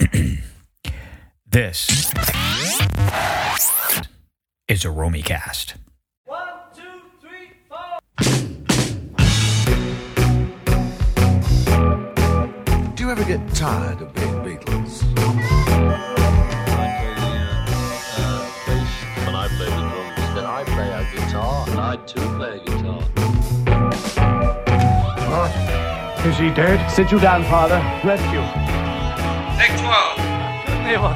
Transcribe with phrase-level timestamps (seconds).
[1.46, 1.90] this
[4.66, 5.74] is a Romicast.
[6.24, 6.82] One, two,
[7.20, 7.98] three, four.
[12.94, 15.02] Do you ever get tired of being Beatles?
[19.26, 22.64] when I play the drums, then I play a guitar, and I too play a
[22.64, 23.02] guitar.
[25.28, 26.26] What?
[26.26, 26.90] Is he dead?
[26.90, 27.76] Sit you down, father.
[28.02, 28.40] Rest you.
[28.40, 28.69] Take 12.
[30.90, 31.06] Very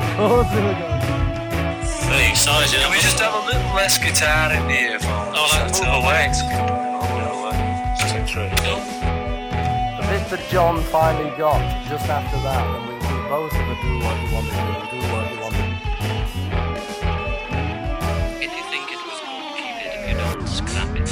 [2.30, 2.78] excited.
[2.78, 5.34] Can we just have a little less guitar in the earphones?
[5.37, 6.05] Oh, like, That's move all.
[6.05, 6.30] away.
[7.98, 8.14] Just.
[8.14, 13.78] The bit that John finally got just after that, and we, we both of it
[13.83, 14.59] do what you want to do,
[14.95, 15.69] do what you want to do.
[18.45, 19.91] If you think it was good, keep it.
[19.98, 21.11] If you don't, scrap it.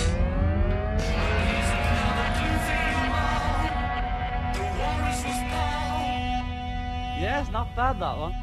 [7.20, 8.34] Yeah, it's not bad that one.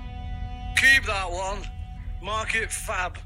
[0.79, 1.61] Keep that one.
[2.21, 3.17] Mark it fab.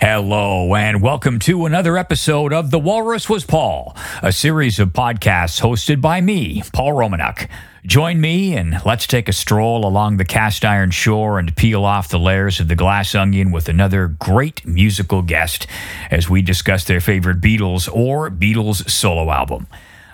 [0.00, 5.60] Hello, and welcome to another episode of The Walrus Was Paul, a series of podcasts
[5.60, 7.50] hosted by me, Paul Romanuk.
[7.84, 12.08] Join me and let's take a stroll along the cast iron shore and peel off
[12.08, 15.66] the layers of the glass onion with another great musical guest
[16.10, 19.66] as we discuss their favorite Beatles or Beatles solo album.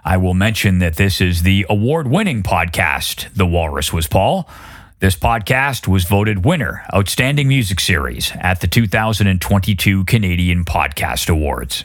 [0.05, 4.49] I will mention that this is the award winning podcast, The Walrus Was Paul.
[5.03, 11.84] This podcast was voted winner, Outstanding Music Series, at the 2022 Canadian Podcast Awards.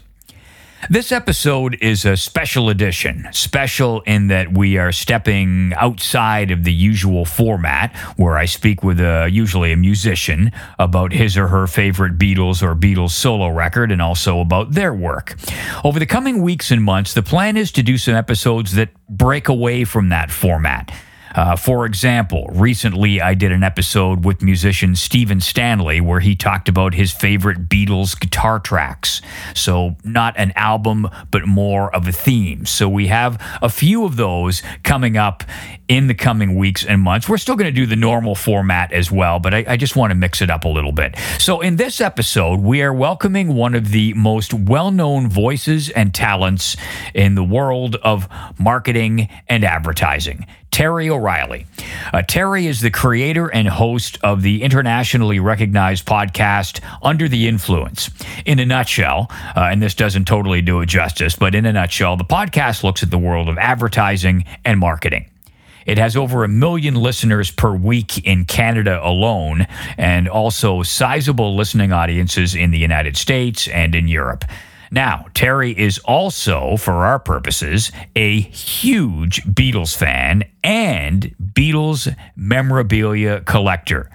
[0.88, 3.28] This episode is a special edition.
[3.32, 9.00] Special in that we are stepping outside of the usual format where I speak with
[9.00, 14.00] a, usually a musician about his or her favorite Beatles or Beatles solo record and
[14.00, 15.36] also about their work.
[15.84, 19.48] Over the coming weeks and months, the plan is to do some episodes that break
[19.48, 20.92] away from that format.
[21.36, 26.70] Uh, for example, recently I did an episode with musician Stephen Stanley where he talked
[26.70, 29.22] about his favorite Beatles guitar tracks.
[29.54, 32.66] So, not an album, but more of a theme.
[32.66, 35.44] So, we have a few of those coming up
[35.88, 37.30] in the coming weeks and months.
[37.30, 40.12] We're still going to do the normal format as well, but I, I just want
[40.12, 41.16] to mix it up a little bit.
[41.40, 46.14] So, in this episode, we are welcoming one of the most well known voices and
[46.14, 46.76] talents
[47.14, 48.28] in the world of
[48.60, 50.46] marketing and advertising.
[50.78, 51.66] Terry O'Reilly.
[52.14, 58.12] Uh, Terry is the creator and host of the internationally recognized podcast Under the Influence.
[58.46, 62.16] In a nutshell, uh, and this doesn't totally do it justice, but in a nutshell,
[62.16, 65.28] the podcast looks at the world of advertising and marketing.
[65.88, 69.66] It has over a million listeners per week in Canada alone,
[69.98, 74.46] and also sizable listening audiences in the United States and in Europe.
[74.92, 84.10] Now, Terry is also, for our purposes, a huge Beatles fan and Beatles memorabilia collector.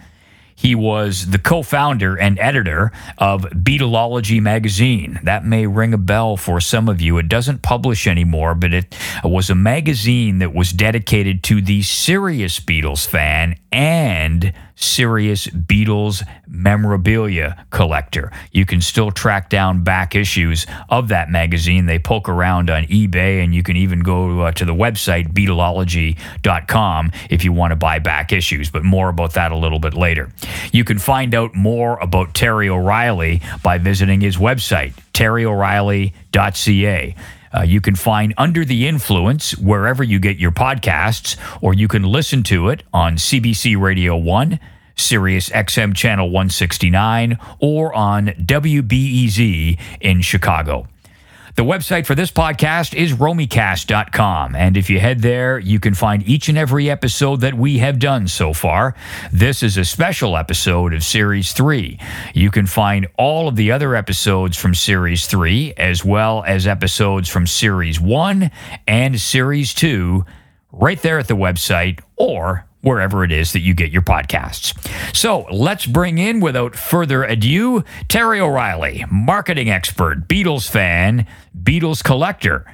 [0.63, 5.19] He was the co founder and editor of Beatlology magazine.
[5.25, 7.19] That may ring a bell for some of you.
[7.19, 12.61] It doesn't publish anymore, but it was a magazine that was dedicated to the serious
[12.61, 18.33] Beatles fan and serious Beatles memorabilia collector.
[18.53, 21.87] You can still track down back issues of that magazine.
[21.87, 27.13] They poke around on eBay, and you can even go uh, to the website beatlology.com
[27.31, 30.31] if you want to buy back issues, but more about that a little bit later.
[30.73, 37.15] You can find out more about Terry O'Reilly by visiting his website, terryoreilly.ca.
[37.55, 42.03] Uh, you can find Under the Influence wherever you get your podcasts, or you can
[42.03, 44.59] listen to it on CBC Radio 1,
[44.97, 50.89] Sirius XM Channel 169, or on WBEZ in Chicago.
[51.55, 54.57] The website for this podcast is romicast.com.
[54.57, 57.99] And if you head there, you can find each and every episode that we have
[57.99, 58.95] done so far.
[59.31, 61.99] This is a special episode of Series 3.
[62.33, 67.29] You can find all of the other episodes from Series 3, as well as episodes
[67.29, 68.51] from Series 1
[68.87, 70.25] and Series 2,
[70.73, 74.77] right there at the website or wherever it is that you get your podcasts.
[75.17, 81.27] So let's bring in, without further ado, Terry O'Reilly, marketing expert, Beatles fan,
[81.61, 82.67] Beatles collector.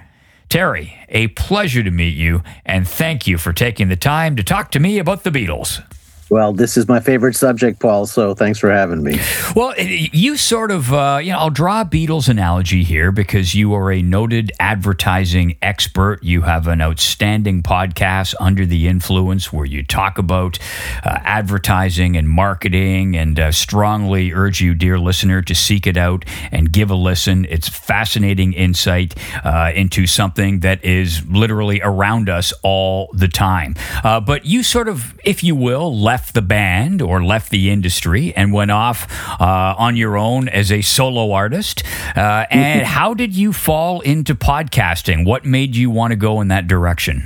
[0.49, 4.71] Terry, a pleasure to meet you, and thank you for taking the time to talk
[4.71, 5.83] to me about the Beatles.
[6.31, 9.19] Well, this is my favorite subject, Paul, so thanks for having me.
[9.57, 13.73] Well, you sort of, uh, you know, I'll draw a Beatles analogy here because you
[13.73, 16.23] are a noted advertising expert.
[16.23, 20.59] You have an outstanding podcast, Under the Influence, where you talk about
[21.03, 26.27] uh, advertising and marketing, and uh, strongly urge you, dear listener, to seek it out
[26.53, 27.47] and give a listen.
[27.49, 29.15] It's fascinating insight
[29.45, 33.77] uh, into something that is literally around us all the time.
[34.05, 37.70] Uh, but you sort of, if you will, left left the band or left the
[37.70, 39.06] industry and went off
[39.41, 41.85] uh, on your own as a solo artist.
[42.17, 45.25] Uh, and how did you fall into podcasting?
[45.25, 47.23] What made you want to go in that direction?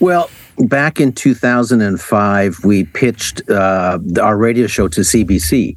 [0.00, 5.76] Well, back in 2005, we pitched uh, our radio show to CBC.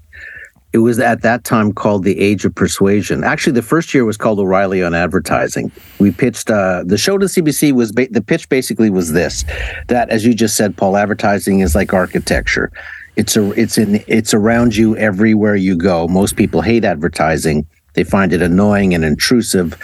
[0.75, 3.23] It was at that time called The Age of Persuasion.
[3.23, 5.71] Actually, the first year was called O'Reilly on Advertising.
[5.99, 9.45] We pitched uh, the show to CBC was ba- the pitch basically was this:
[9.87, 12.73] that as you just said, Paul, advertising is like architecture.
[13.15, 16.09] It's a it's in it's around you everywhere you go.
[16.09, 19.81] Most people hate advertising; they find it annoying and intrusive.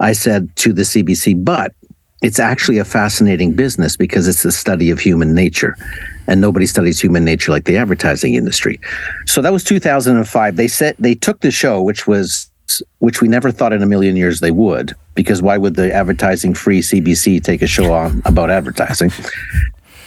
[0.00, 1.72] I said to the CBC, but
[2.22, 5.76] it's actually a fascinating business because it's the study of human nature
[6.26, 8.80] and nobody studies human nature like the advertising industry.
[9.26, 10.56] So that was 2005.
[10.56, 12.50] They said they took the show, which was
[12.98, 16.54] which we never thought in a million years they would, because why would the advertising
[16.54, 19.12] free CBC take a show on about advertising?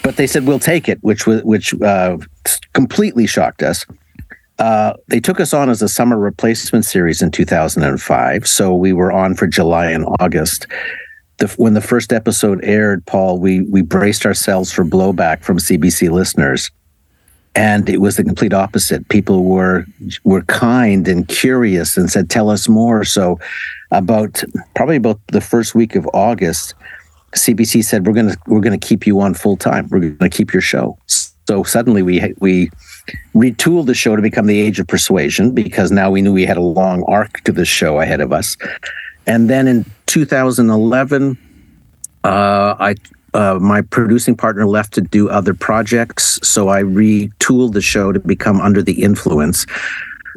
[0.03, 2.17] But they said we'll take it, which was which uh,
[2.73, 3.85] completely shocked us.
[4.57, 9.11] Uh, they took us on as a summer replacement series in 2005, so we were
[9.11, 10.65] on for July and August
[11.37, 16.09] the, when the first episode aired, Paul, we we braced ourselves for blowback from CBC
[16.09, 16.71] listeners,
[17.55, 19.07] and it was the complete opposite.
[19.09, 19.85] People were
[20.23, 23.39] were kind and curious and said, "Tell us more." So,
[23.91, 24.43] about
[24.75, 26.73] probably about the first week of August,
[27.35, 29.87] CBC said, "We're gonna we're gonna keep you on full time.
[29.89, 30.97] We're gonna keep your show."
[31.47, 32.69] So suddenly we we
[33.33, 36.57] retooled the show to become the Age of Persuasion because now we knew we had
[36.57, 38.57] a long arc to the show ahead of us.
[39.25, 41.37] And then in 2011,
[42.23, 42.95] uh, I
[43.33, 48.19] uh, my producing partner left to do other projects, so I retooled the show to
[48.19, 49.67] become Under the Influence.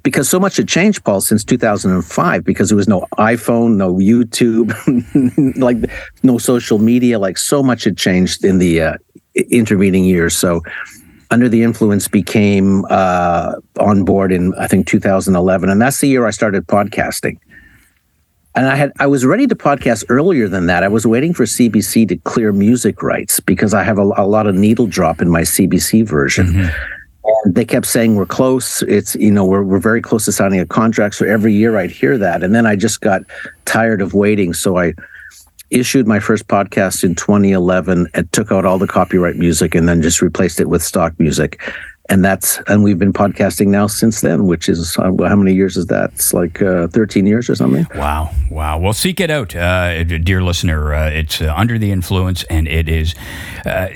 [0.02, 2.44] Because so much had changed, Paul, since 2005.
[2.44, 4.72] Because there was no iPhone, no YouTube,
[5.56, 5.76] like
[6.22, 7.18] no social media.
[7.18, 8.94] Like so much had changed in the uh,
[9.50, 10.36] intervening years.
[10.36, 10.62] So,
[11.30, 16.26] Under the Influence became uh, on board in I think 2011, and that's the year
[16.26, 17.38] I started podcasting
[18.54, 20.82] and I had I was ready to podcast earlier than that.
[20.82, 24.46] I was waiting for CBC to clear music rights because I have a, a lot
[24.46, 26.46] of needle drop in my CBC version.
[26.48, 26.96] Mm-hmm.
[27.44, 28.82] And they kept saying we're close.
[28.82, 31.14] It's you know we're we're very close to signing a contract.
[31.14, 33.22] So every year I'd hear that, and then I just got
[33.66, 34.52] tired of waiting.
[34.52, 34.94] So I
[35.70, 40.02] issued my first podcast in 2011 and took out all the copyright music and then
[40.02, 41.60] just replaced it with stock music
[42.10, 45.76] and that's and we've been podcasting now since then which is uh, how many years
[45.76, 46.10] is that?
[46.12, 47.86] It's like uh, 13 years or something.
[47.94, 48.30] Wow.
[48.50, 48.78] Wow.
[48.80, 50.92] Well seek it out uh, dear listener.
[50.92, 53.14] Uh, it's uh, under the influence and it is
[53.64, 53.88] uh,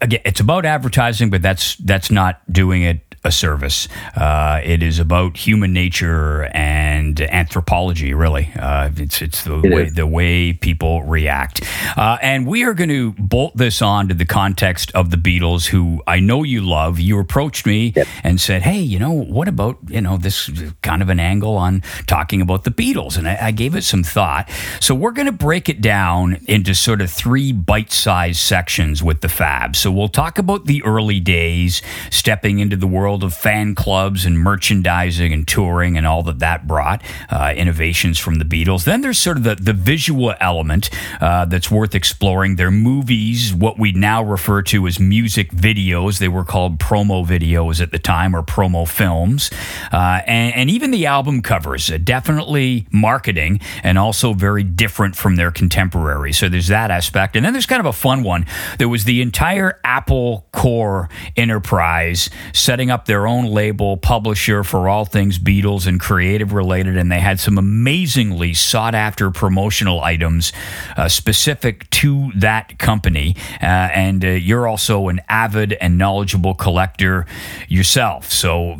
[0.00, 3.88] again it's about advertising but that's that's not doing it a service.
[4.16, 8.14] Uh, it is about human nature and anthropology.
[8.14, 9.94] Really, uh, it's it's the it way is.
[9.94, 11.62] the way people react.
[11.96, 15.66] Uh, and we are going to bolt this on to the context of the Beatles,
[15.66, 16.98] who I know you love.
[16.98, 18.06] You approached me yep.
[18.24, 20.50] and said, "Hey, you know, what about you know this
[20.82, 24.02] kind of an angle on talking about the Beatles?" And I, I gave it some
[24.02, 24.50] thought.
[24.80, 29.28] So we're going to break it down into sort of three bite-sized sections with the
[29.28, 29.76] Fab.
[29.76, 34.24] So we'll talk about the early days, stepping into the world world of fan clubs
[34.24, 38.84] and merchandising and touring and all that that brought, uh, innovations from the Beatles.
[38.84, 40.88] Then there's sort of the, the visual element
[41.20, 42.56] uh, that's worth exploring.
[42.56, 47.82] Their movies, what we now refer to as music videos, they were called promo videos
[47.82, 49.50] at the time or promo films.
[49.92, 55.36] Uh, and, and, even the album covers, uh, definitely marketing and also very different from
[55.36, 56.38] their contemporaries.
[56.38, 57.36] So there's that aspect.
[57.36, 58.46] And then there's kind of a fun one.
[58.78, 65.04] There was the entire Apple Corps enterprise setting up their own label, publisher for all
[65.04, 70.52] things Beatles and creative related, and they had some amazingly sought after promotional items
[70.96, 73.36] uh, specific to that company.
[73.62, 77.26] Uh, and uh, you're also an avid and knowledgeable collector
[77.68, 78.30] yourself.
[78.30, 78.76] So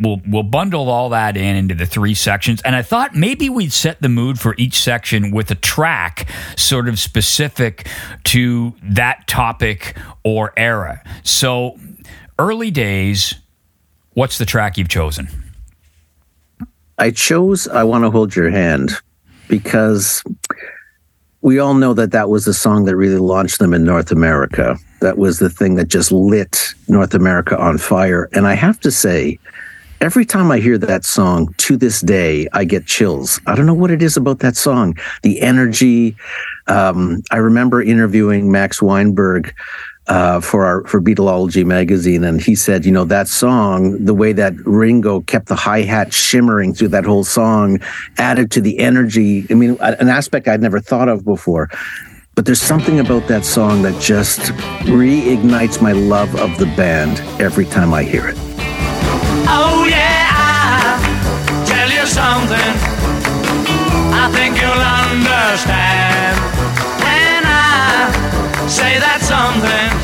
[0.00, 2.62] we'll, we'll bundle all that in into the three sections.
[2.62, 6.88] And I thought maybe we'd set the mood for each section with a track sort
[6.88, 7.88] of specific
[8.24, 11.02] to that topic or era.
[11.22, 11.78] So
[12.38, 13.34] early days
[14.14, 15.28] What's the track you've chosen?
[16.98, 18.92] I chose I Want to Hold Your Hand
[19.48, 20.22] because
[21.40, 24.78] we all know that that was the song that really launched them in North America.
[25.00, 28.28] That was the thing that just lit North America on fire.
[28.32, 29.40] And I have to say,
[30.00, 33.40] every time I hear that song to this day, I get chills.
[33.48, 34.96] I don't know what it is about that song.
[35.22, 36.16] The energy.
[36.68, 39.52] Um, I remember interviewing Max Weinberg
[40.06, 44.32] uh, for our for Beatlology magazine, and he said, you know, that song, the way
[44.32, 47.80] that Ringo kept the hi hat shimmering through that whole song,
[48.18, 49.46] added to the energy.
[49.50, 51.70] I mean, an aspect I'd never thought of before.
[52.34, 54.40] but there's something about that song that just
[54.90, 58.36] reignites my love of the band every time I hear it.
[59.46, 62.74] Oh yeah, I tell you something.
[64.12, 66.13] I think you'll understand.
[68.68, 70.03] Say that something,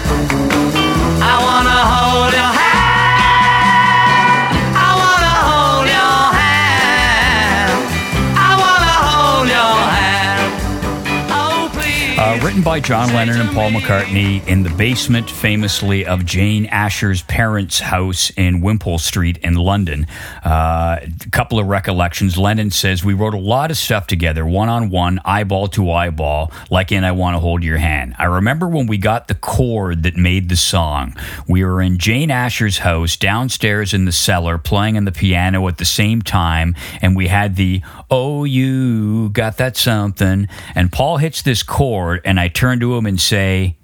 [12.50, 17.78] written by John Lennon and Paul McCartney in the basement, famously, of Jane Asher's parents'
[17.78, 20.08] house in Wimpole Street in London.
[20.44, 22.36] Uh, a couple of recollections.
[22.36, 26.50] Lennon says, We wrote a lot of stuff together, one on one, eyeball to eyeball,
[26.70, 28.16] like in I Want to Hold Your Hand.
[28.18, 31.14] I remember when we got the chord that made the song.
[31.46, 35.78] We were in Jane Asher's house, downstairs in the cellar, playing on the piano at
[35.78, 40.48] the same time, and we had the Oh, you got that something.
[40.74, 43.76] And Paul hits this chord, and I turn to him and say,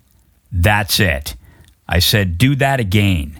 [0.50, 1.36] That's it.
[1.86, 3.38] I said, Do that again.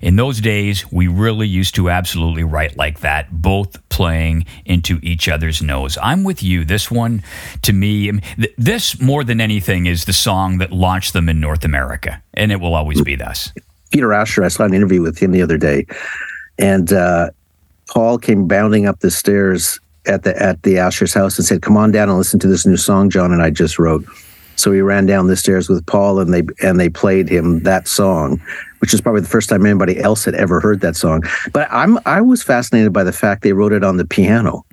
[0.00, 5.28] In those days, we really used to absolutely write like that, both playing into each
[5.28, 5.98] other's nose.
[6.02, 6.64] I'm with you.
[6.64, 7.22] This one,
[7.62, 8.12] to me,
[8.56, 12.60] this more than anything is the song that launched them in North America, and it
[12.60, 13.52] will always be thus.
[13.90, 15.86] Peter Asher, I saw an interview with him the other day,
[16.58, 17.30] and uh,
[17.88, 21.76] Paul came bounding up the stairs at the at the Asher's house and said, "Come
[21.76, 24.04] on down and listen to this new song John and I just wrote."
[24.56, 27.86] So he ran down the stairs with Paul, and they and they played him that
[27.86, 28.40] song,
[28.78, 31.22] which is probably the first time anybody else had ever heard that song.
[31.52, 34.64] But I'm I was fascinated by the fact they wrote it on the piano.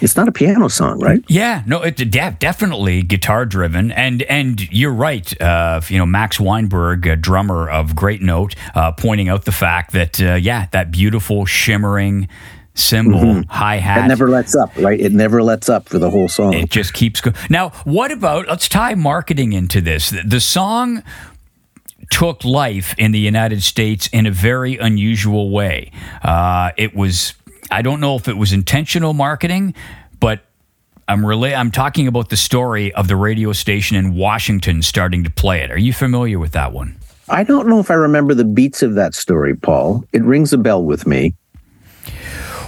[0.00, 1.22] It's not a piano song, right?
[1.28, 5.40] Yeah, no, it de- definitely guitar driven, and and you're right.
[5.40, 9.92] Uh, you know, Max Weinberg, a drummer of great note, uh, pointing out the fact
[9.92, 12.28] that uh, yeah, that beautiful shimmering
[12.74, 14.04] cymbal hi hat.
[14.04, 14.98] It never lets up, right?
[14.98, 16.54] It never lets up for the whole song.
[16.54, 17.36] It just keeps going.
[17.48, 20.10] Now, what about let's tie marketing into this?
[20.10, 21.02] The, the song
[22.10, 25.92] took life in the United States in a very unusual way.
[26.22, 27.34] Uh, it was,
[27.70, 29.74] I don't know if it was intentional marketing,
[30.18, 30.40] but
[31.06, 35.30] I'm really, I'm talking about the story of the radio station in Washington starting to
[35.30, 35.70] play it.
[35.70, 36.96] Are you familiar with that one?
[37.28, 40.04] I don't know if I remember the beats of that story, Paul.
[40.12, 41.34] It rings a bell with me.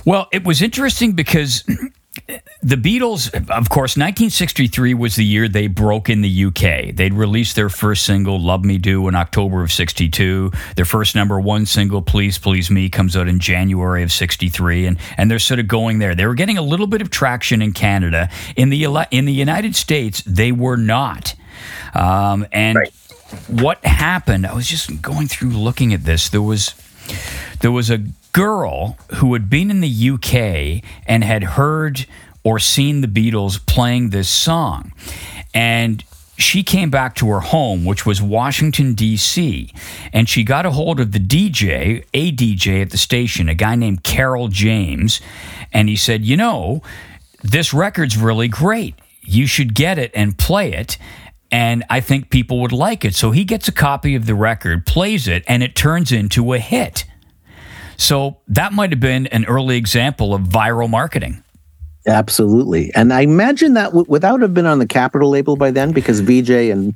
[0.05, 1.63] Well, it was interesting because
[2.63, 6.95] the Beatles, of course, 1963 was the year they broke in the UK.
[6.95, 10.51] They'd released their first single, Love Me Do, in October of 62.
[10.77, 14.87] Their first number one single, Please Please Me, comes out in January of 63.
[14.87, 16.15] And, and they're sort of going there.
[16.15, 18.29] They were getting a little bit of traction in Canada.
[18.57, 21.35] In the, in the United States, they were not.
[21.95, 22.93] Um, and Right.
[23.49, 26.29] what happened, I was just going through looking at this.
[26.29, 26.75] There was
[27.61, 27.99] there was a
[28.33, 32.07] girl who had been in the UK and had heard
[32.45, 34.93] or seen the Beatles playing this song.
[35.55, 36.03] And
[36.39, 39.73] she came back to her home, which was Washington, D.C.,
[40.13, 43.77] and she got a hold of the DJ, a DJ at the station, a guy
[43.77, 45.21] named Carroll James.
[45.73, 46.83] And he said, You know,
[47.43, 48.95] this record's really great.
[49.21, 50.99] You should get it and play it.
[51.51, 53.15] And I think people would like it.
[53.15, 56.59] So he gets a copy of the record, plays it, and it turns into a
[56.59, 57.05] hit.
[57.97, 61.43] So that might have been an early example of viral marketing.
[62.07, 62.93] Absolutely.
[62.95, 66.19] And I imagine that w- without have been on the Capitol label by then, because
[66.21, 66.95] Vee-Jay and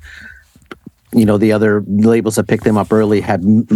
[1.16, 3.66] you know the other labels that picked them up early had m-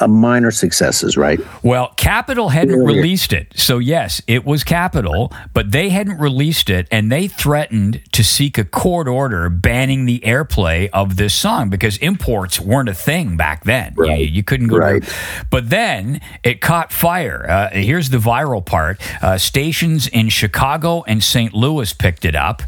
[0.00, 1.40] m- minor successes, right?
[1.64, 2.98] Well, Capitol hadn't Earlier.
[2.98, 3.52] released it.
[3.56, 8.58] So, yes, it was Capitol, but they hadn't released it and they threatened to seek
[8.58, 13.64] a court order banning the airplay of this song because imports weren't a thing back
[13.64, 13.94] then.
[13.96, 14.30] You- Right.
[14.30, 15.02] You, couldn't go Right.
[15.02, 15.12] to.
[15.50, 17.46] But then it caught fire.
[17.48, 21.54] Uh, here's the viral part uh, stations in Chicago and St.
[21.54, 22.62] Louis picked it up,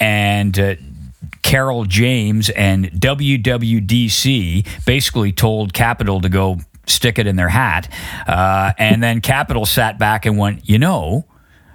[0.00, 0.74] and uh,
[1.44, 7.88] Carroll James and WWDC basically told Capitol to go stick it in their hat.
[8.26, 11.26] Uh, and then Capitol sat back and went, you know,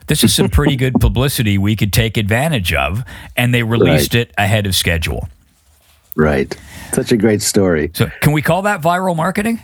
[0.07, 3.03] this is some pretty good publicity we could take advantage of.
[3.37, 5.29] And they released it ahead of schedule.
[6.15, 6.53] Right.
[6.91, 7.91] Such a great story.
[7.93, 9.61] So, can we call that viral marketing?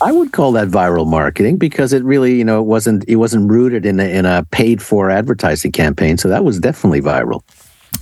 [0.00, 3.50] I would call that viral marketing because it really, you know, it wasn't it wasn't
[3.50, 6.18] rooted in a, in a paid for advertising campaign.
[6.18, 7.42] So that was definitely viral.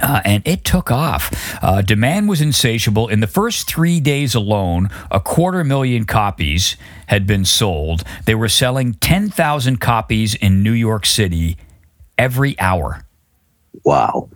[0.00, 1.30] Uh, and it took off.
[1.62, 3.08] Uh, demand was insatiable.
[3.08, 6.76] In the first three days alone, a quarter million copies
[7.06, 8.04] had been sold.
[8.26, 11.56] They were selling 10,000 copies in New York City
[12.18, 13.04] every hour.
[13.84, 14.28] Wow.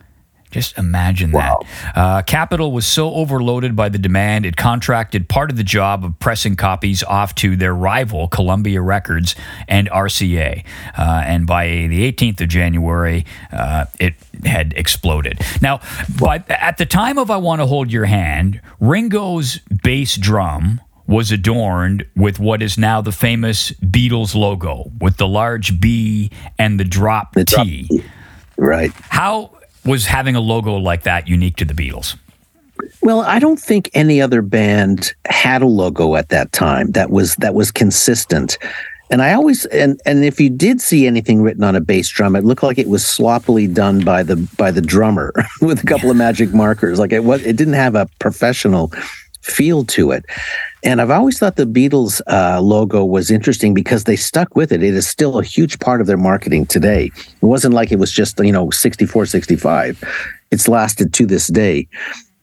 [0.50, 1.56] Just imagine that.
[1.94, 6.18] Uh, Capitol was so overloaded by the demand, it contracted part of the job of
[6.18, 9.36] pressing copies off to their rival, Columbia Records
[9.68, 10.64] and RCA.
[10.98, 14.14] Uh, and by the 18th of January, uh, it
[14.44, 15.40] had exploded.
[15.60, 15.80] Now,
[16.18, 21.32] by, at the time of I Want to Hold Your Hand, Ringo's bass drum was
[21.32, 26.84] adorned with what is now the famous Beatles logo with the large B and the
[26.84, 28.04] drop The drop T.
[28.56, 28.92] Right.
[29.08, 29.50] How
[29.84, 32.16] was having a logo like that unique to the Beatles?
[33.02, 37.36] Well, I don't think any other band had a logo at that time that was
[37.36, 38.58] that was consistent.
[39.10, 42.36] And I always and and if you did see anything written on a bass drum,
[42.36, 46.10] it looked like it was sloppily done by the by the drummer with a couple
[46.10, 46.98] of magic markers.
[46.98, 48.92] Like it was, it didn't have a professional
[49.40, 50.24] feel to it.
[50.82, 54.82] And I've always thought the Beatles uh, logo was interesting because they stuck with it.
[54.82, 57.10] It is still a huge part of their marketing today.
[57.16, 60.02] It wasn't like it was just, you know, 64, 65.
[60.50, 61.88] It's lasted to this day.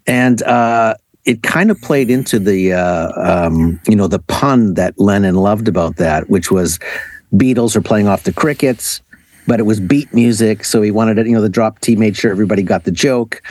[0.05, 4.97] And uh, it kind of played into the, uh, um, you know, the pun that
[4.99, 6.79] Lennon loved about that, which was
[7.33, 9.01] Beatles are playing off the crickets,
[9.47, 10.63] but it was beat music.
[10.63, 13.41] So he wanted it, you know, the drop T made sure everybody got the joke.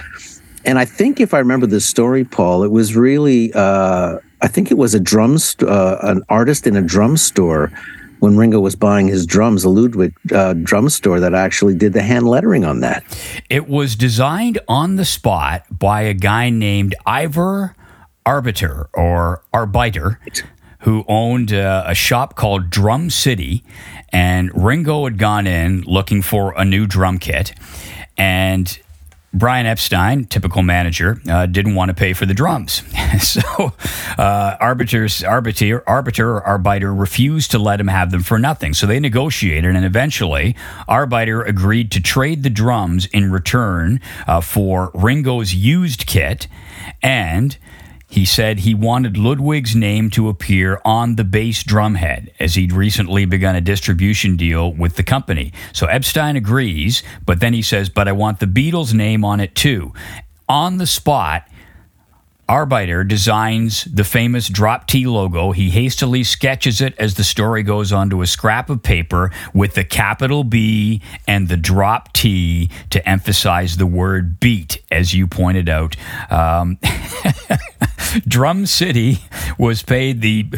[0.67, 4.71] And I think if I remember the story, Paul, it was really, uh, I think
[4.71, 7.73] it was a drum, st- uh, an artist in a drum store
[8.19, 12.03] when Ringo was buying his drums, a Ludwig uh, drum store that actually did the
[12.03, 13.05] hand lettering on that.
[13.49, 17.77] It was designed on the spot by a guy named Ivor
[18.25, 20.19] Arbiter or Arbiter,
[20.81, 23.63] who owned uh, a shop called Drum City.
[24.11, 27.53] And Ringo had gone in looking for a new drum kit.
[28.17, 28.79] And
[29.37, 32.83] Brian Epstein, typical manager, uh, didn't want to pay for the drums.
[33.21, 33.73] so
[34.17, 38.73] uh, arbiters, arbiter, arbiter or arbiter refused to let him have them for nothing.
[38.73, 40.57] So they negotiated, and eventually,
[40.89, 46.49] arbiter agreed to trade the drums in return uh, for Ringo's used kit
[47.03, 47.59] and
[48.09, 53.25] he said he wanted Ludwig's name to appear on the bass drumhead, as he'd recently
[53.25, 55.53] begun a distribution deal with the company.
[55.73, 59.55] So Epstein agrees, but then he says, But I want the Beatles' name on it
[59.55, 59.93] too.
[60.49, 61.49] On the spot,
[62.49, 65.53] Arbiter designs the famous drop T logo.
[65.53, 69.85] He hastily sketches it as the story goes onto a scrap of paper with the
[69.85, 75.97] capital B and the drop T to emphasize the word beat, as you pointed out.
[76.31, 76.79] Um,
[78.29, 79.19] Drum City
[79.59, 80.49] was paid the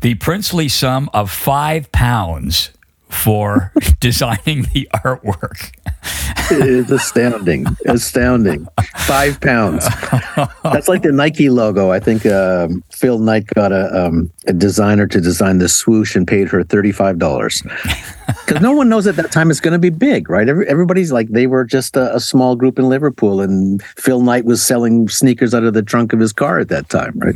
[0.00, 2.70] the princely sum of five pounds
[3.08, 5.72] for designing the artwork.
[6.50, 8.66] It is astounding, astounding.
[8.96, 9.86] Five pounds.
[10.62, 11.90] That's like the Nike logo.
[11.90, 16.26] I think um, Phil Knight got a, um, a designer to design the swoosh and
[16.26, 17.62] paid her thirty-five dollars.
[18.46, 20.48] Because no one knows at that time it's going to be big, right?
[20.48, 24.44] Every, everybody's like they were just a, a small group in Liverpool, and Phil Knight
[24.44, 27.34] was selling sneakers out of the trunk of his car at that time, right?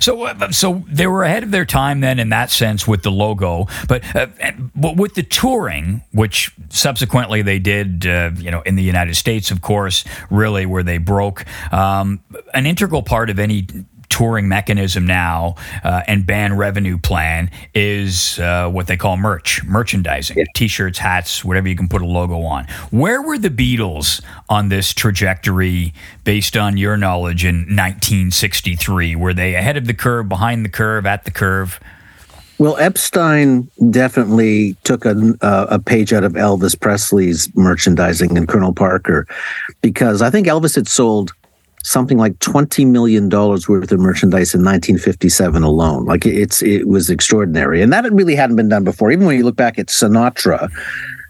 [0.00, 3.10] So, uh, so they were ahead of their time then in that sense with the
[3.10, 4.26] logo, but uh,
[4.76, 9.50] but with the touring, which subsequently they did, uh, you know, in the United States,
[9.50, 11.44] of course, really where they broke.
[11.72, 12.20] Um,
[12.52, 13.66] an integral part of any
[14.08, 20.46] touring mechanism now uh, and band revenue plan is uh, what they call merch, merchandising,
[20.54, 22.66] t-shirts, hats, whatever you can put a logo on.
[22.90, 25.92] Where were the Beatles on this trajectory
[26.24, 29.16] based on your knowledge in 1963?
[29.16, 31.80] Were they ahead of the curve, behind the curve, at the curve?
[32.58, 38.72] Well, Epstein definitely took a, uh, a page out of Elvis Presley's merchandising and Colonel
[38.72, 39.26] Parker,
[39.82, 41.32] because I think Elvis had sold
[41.84, 46.06] something like twenty million dollars worth of merchandise in 1957 alone.
[46.06, 49.12] Like it's it was extraordinary, and that really hadn't been done before.
[49.12, 50.70] Even when you look back at Sinatra,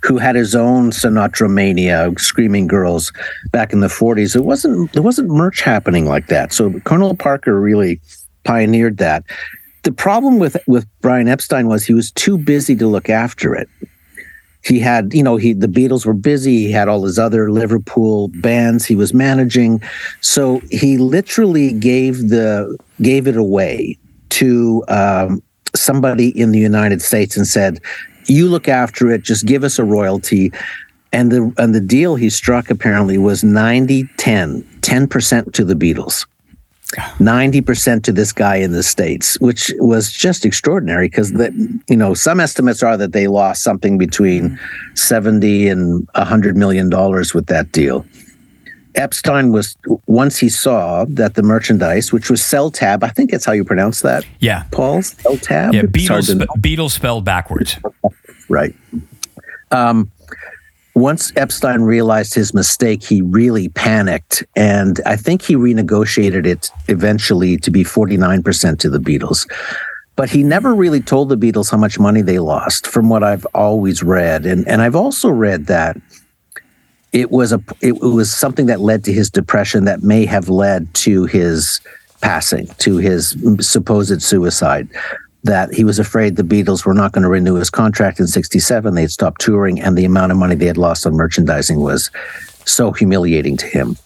[0.03, 3.13] who had his own Sinatra mania, Screaming Girls,
[3.51, 6.53] back in the 40s, it wasn't there wasn't merch happening like that.
[6.53, 8.01] So Colonel Parker really
[8.45, 9.25] pioneered that.
[9.87, 13.69] The problem with with Brian Epstein was he was too busy to look after it.
[14.65, 16.65] He had you know he the beatles were busy.
[16.65, 19.81] He had all his other liverpool bands he was managing.
[20.21, 23.97] So he literally gave the gave it away
[24.31, 25.41] to um,
[25.77, 27.79] somebody in the united states and said
[28.25, 29.23] you look after it.
[29.23, 30.53] Just give us a royalty.
[31.13, 36.27] And the and the deal he struck apparently was 90 10 10% to the beatles
[37.19, 41.53] 90% to this guy in the states which was just extraordinary because that
[41.89, 44.59] you know some estimates are that they lost something between
[44.95, 48.05] 70 and 100 million dollars with that deal
[48.95, 53.53] epstein was once he saw that the merchandise which was Seltaeb i think that's how
[53.53, 54.65] you pronounce that Yeah.
[54.71, 56.47] paul Seltaeb Yeah, It's Beatles, to.
[56.59, 57.77] Beatles spelled backwards.
[58.49, 58.75] right
[59.71, 60.11] um
[60.97, 64.43] once Epstein realized his mistake, he really panicked.
[64.57, 69.47] And I think he renegotiated it eventually to be 49% to the Beatles.
[70.17, 73.45] But he never really told the Beatles how much money they lost, from what I've
[73.53, 74.47] always read.
[74.47, 76.01] And, and I've also read that
[77.13, 80.93] it was a it was something that led to his depression that may have led
[80.95, 81.81] to his
[82.23, 84.89] passing, to his supposed suicide
[85.47, 88.95] that he was afraid the Beatles were not going to renew his contract in 67.
[88.95, 92.11] They'd stopped touring, and the amount of money they had lost on merchandising was
[92.65, 93.97] so humiliating to him.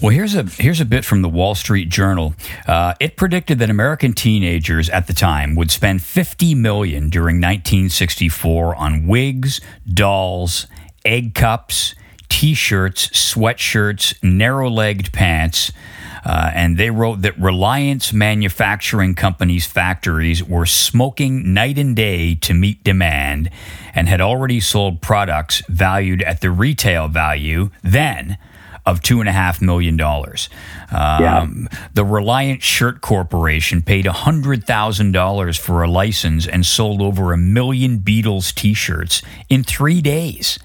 [0.00, 2.34] Well, here's a here's a bit from the Wall Street Journal.
[2.66, 8.74] Uh, it predicted that American teenagers at the time would spend 50 million during 1964
[8.74, 9.60] on wigs,
[9.92, 10.66] dolls,
[11.04, 11.94] egg cups,
[12.28, 15.72] T-shirts, sweatshirts, narrow-legged pants.
[16.24, 22.54] Uh, and they wrote that Reliance Manufacturing Company's factories were smoking night and day to
[22.54, 23.50] meet demand
[23.94, 28.36] and had already sold products valued at the retail value then
[28.86, 30.00] of $2.5 million.
[30.00, 30.08] Um,
[30.90, 31.46] Yeah.
[31.92, 38.54] The Reliance Shirt Corporation paid $100,000 for a license and sold over a million Beatles
[38.54, 40.58] t shirts in three days.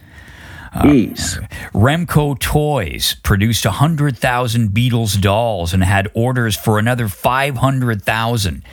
[0.76, 1.48] Jeez.
[1.74, 8.64] Remco Toys produced 100,000 Beatles dolls and had orders for another 500,000.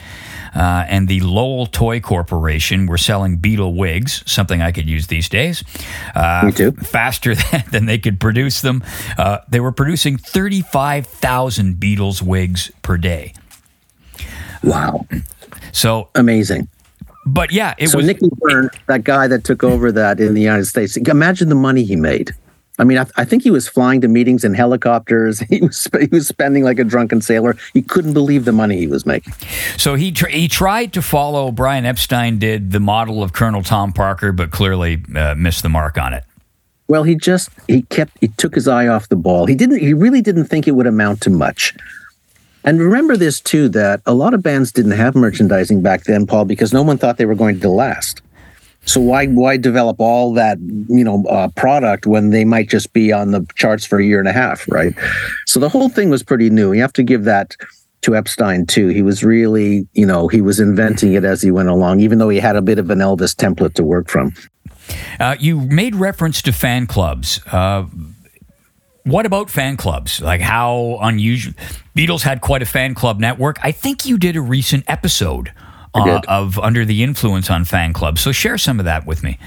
[0.55, 5.27] Uh, and the Lowell Toy Corporation were selling Beatle wigs, something I could use these
[5.27, 5.63] days.
[6.13, 6.71] Uh, Me too.
[6.73, 8.83] Faster than, than they could produce them.
[9.17, 13.33] Uh, they were producing 35,000 Beatles wigs per day.
[14.61, 15.07] Wow.
[15.71, 16.67] So, Amazing.
[17.25, 18.07] But yeah, it so was.
[18.07, 21.83] Nicky Byrne, that guy that took over that in the United States, imagine the money
[21.83, 22.33] he made.
[22.79, 25.41] I mean, I, I think he was flying to meetings in helicopters.
[25.53, 27.55] He was he was spending like a drunken sailor.
[27.73, 29.33] He couldn't believe the money he was making.
[29.77, 33.93] So he tr- he tried to follow Brian Epstein did the model of Colonel Tom
[33.93, 36.23] Parker, but clearly uh, missed the mark on it.
[36.87, 39.45] Well, he just he kept he took his eye off the ball.
[39.45, 41.75] He didn't he really didn't think it would amount to much.
[42.63, 46.45] And remember this too that a lot of bands didn't have merchandising back then, Paul,
[46.45, 48.21] because no one thought they were going to last.
[48.85, 53.13] So why why develop all that you know uh, product when they might just be
[53.13, 54.93] on the charts for a year and a half, right?
[55.45, 56.73] So the whole thing was pretty new.
[56.73, 57.55] You have to give that
[58.01, 58.89] to Epstein too.
[58.89, 62.29] He was really you know he was inventing it as he went along, even though
[62.29, 64.33] he had a bit of an Elvis template to work from.
[65.17, 67.39] Uh, you made reference to fan clubs.
[67.51, 67.85] Uh,
[69.03, 70.21] what about fan clubs?
[70.21, 71.53] Like how unusual?
[71.95, 73.57] Beatles had quite a fan club network.
[73.63, 75.51] I think you did a recent episode
[75.93, 78.21] uh, of Under the Influence on fan clubs.
[78.21, 79.37] So share some of that with me.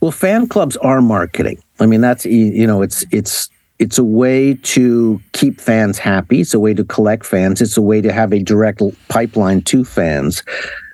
[0.00, 1.62] Well, fan clubs are marketing.
[1.80, 6.40] I mean, that's you know, it's it's it's a way to keep fans happy.
[6.40, 7.60] It's a way to collect fans.
[7.60, 10.42] It's a way to have a direct pipeline to fans.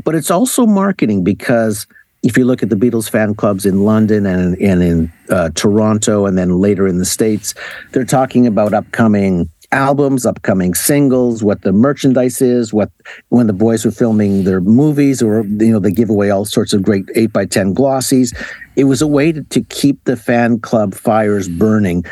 [0.04, 1.86] But it's also marketing because
[2.24, 6.26] if you look at the Beatles fan clubs in London and and in uh, Toronto
[6.26, 7.54] and then later in the states,
[7.92, 12.90] they're talking about upcoming albums, upcoming singles, what the merchandise is, what
[13.28, 16.72] when the boys were filming their movies, or you know they give away all sorts
[16.72, 18.34] of great eight by ten glossies.
[18.74, 22.04] It was a way to, to keep the fan club fires burning,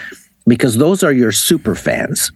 [0.46, 2.30] because those are your super fans,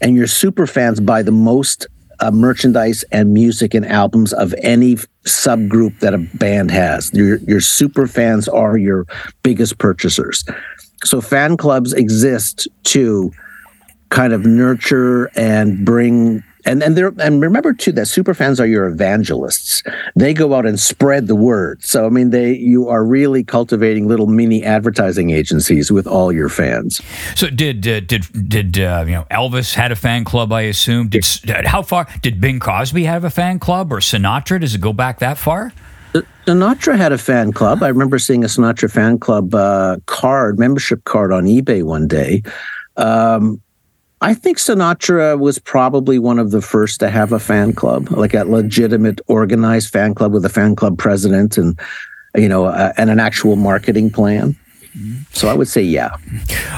[0.00, 1.86] and your super fans buy the most
[2.20, 7.12] uh, merchandise and music and albums of any subgroup that a band has.
[7.12, 9.06] Your your super fans are your
[9.42, 10.44] biggest purchasers.
[11.04, 13.32] So fan clubs exist to
[14.10, 18.66] kind of nurture and bring and and there and remember too that super fans are
[18.66, 19.82] your evangelists.
[20.14, 21.82] They go out and spread the word.
[21.82, 26.48] So I mean they you are really cultivating little mini advertising agencies with all your
[26.48, 27.00] fans.
[27.34, 30.52] So did uh, did did uh, you know Elvis had a fan club?
[30.52, 31.08] I assume.
[31.08, 31.24] Did
[31.64, 34.60] how far did Bing Crosby have a fan club or Sinatra?
[34.60, 35.72] Does it go back that far?
[36.46, 37.82] Sinatra had a fan club.
[37.82, 42.42] I remember seeing a Sinatra fan club uh, card, membership card on eBay one day.
[42.96, 43.60] Um,
[44.20, 48.34] I think Sinatra was probably one of the first to have a fan club, like
[48.34, 51.78] a legitimate, organized fan club with a fan club president and,
[52.34, 54.56] you know, uh, and an actual marketing plan.
[55.32, 56.16] So I would say, yeah.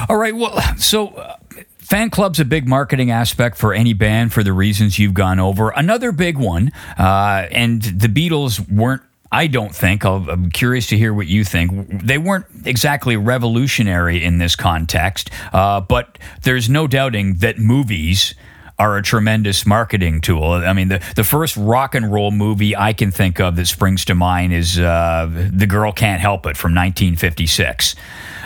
[0.07, 0.35] All right.
[0.35, 1.37] Well, so uh,
[1.77, 5.71] fan club's a big marketing aspect for any band for the reasons you've gone over.
[5.71, 9.01] Another big one, uh, and the Beatles weren't.
[9.31, 10.03] I don't think.
[10.03, 12.03] I'll, I'm curious to hear what you think.
[12.03, 18.35] They weren't exactly revolutionary in this context, uh, but there's no doubting that movies
[18.77, 20.51] are a tremendous marketing tool.
[20.53, 24.03] I mean, the, the first rock and roll movie I can think of that springs
[24.05, 27.95] to mind is uh, The Girl Can't Help It from 1956.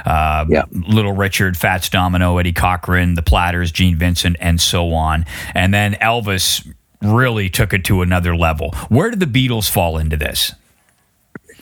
[0.05, 0.63] Uh, Yeah.
[0.71, 5.25] Little Richard, Fats Domino, Eddie Cochran, The Platters, Gene Vincent, and so on.
[5.53, 6.69] And then Elvis
[7.01, 8.71] really took it to another level.
[8.89, 10.51] Where did the Beatles fall into this?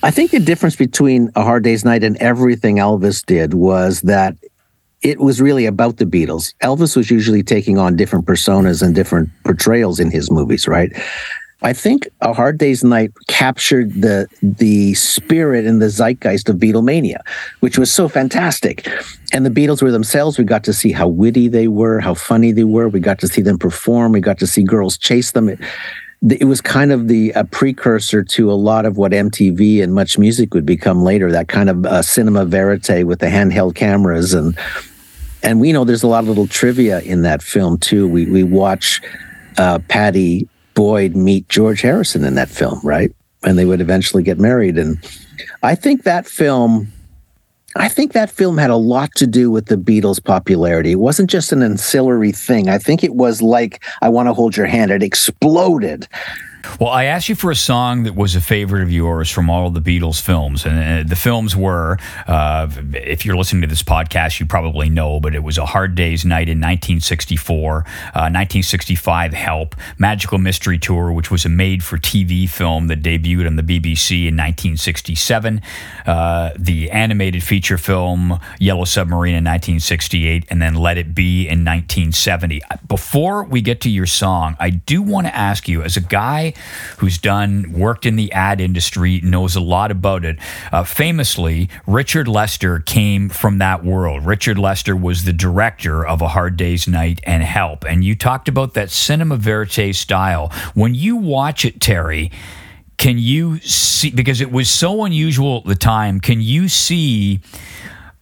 [0.03, 4.35] I think the difference between A Hard Day's Night and everything Elvis did was that
[5.01, 6.53] it was really about the Beatles.
[6.61, 10.91] Elvis was usually taking on different personas and different portrayals in his movies, right?
[11.61, 17.19] I think A Hard Day's Night captured the the spirit and the zeitgeist of Beatlemania,
[17.61, 18.85] which was so fantastic.
[19.31, 20.37] And the Beatles were themselves.
[20.37, 22.89] We got to see how witty they were, how funny they were.
[22.89, 24.11] We got to see them perform.
[24.11, 25.47] We got to see girls chase them.
[25.47, 25.59] It,
[26.29, 30.17] it was kind of the a precursor to a lot of what MTV and Much
[30.17, 31.31] Music would become later.
[31.31, 34.57] That kind of uh, cinema verite with the handheld cameras and
[35.43, 38.07] and we know there's a lot of little trivia in that film too.
[38.07, 39.01] We we watch
[39.57, 43.13] uh, Pattie Boyd meet George Harrison in that film, right?
[43.43, 44.77] And they would eventually get married.
[44.77, 44.97] And
[45.61, 46.91] I think that film,
[47.75, 50.91] I think that film had a lot to do with the Beatles' popularity.
[50.91, 52.69] It wasn't just an ancillary thing.
[52.69, 54.91] I think it was like I Want to Hold Your Hand.
[54.91, 56.07] It exploded
[56.79, 59.69] well, I asked you for a song that was a favorite of yours from all
[59.69, 60.65] the Beatles films.
[60.65, 61.97] And uh, the films were,
[62.27, 65.95] uh, if you're listening to this podcast, you probably know, but it was A Hard
[65.95, 71.97] Day's Night in 1964, uh, 1965 Help, Magical Mystery Tour, which was a made for
[71.97, 75.61] TV film that debuted on the BBC in 1967,
[76.05, 81.65] uh, the animated feature film Yellow Submarine in 1968, and then Let It Be in
[81.65, 82.61] 1970.
[82.87, 86.52] Before we get to your song, I do want to ask you, as a guy
[86.97, 90.37] who's done worked in the ad industry, knows a lot about it.
[90.71, 94.25] Uh, famously, Richard Lester came from that world.
[94.25, 98.47] Richard Lester was the director of A Hard Day's Night and Help, and you talked
[98.47, 100.51] about that cinema verite style.
[100.73, 102.31] When you watch it, Terry
[102.97, 107.39] can you see because it was so unusual at the time can you see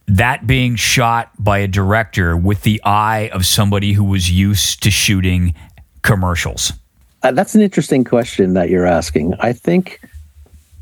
[0.08, 4.90] that being shot by a director with the eye of somebody who was used to
[4.90, 5.54] shooting
[6.02, 6.72] commercials
[7.22, 9.34] uh, that's an interesting question that you're asking.
[9.40, 10.00] I think,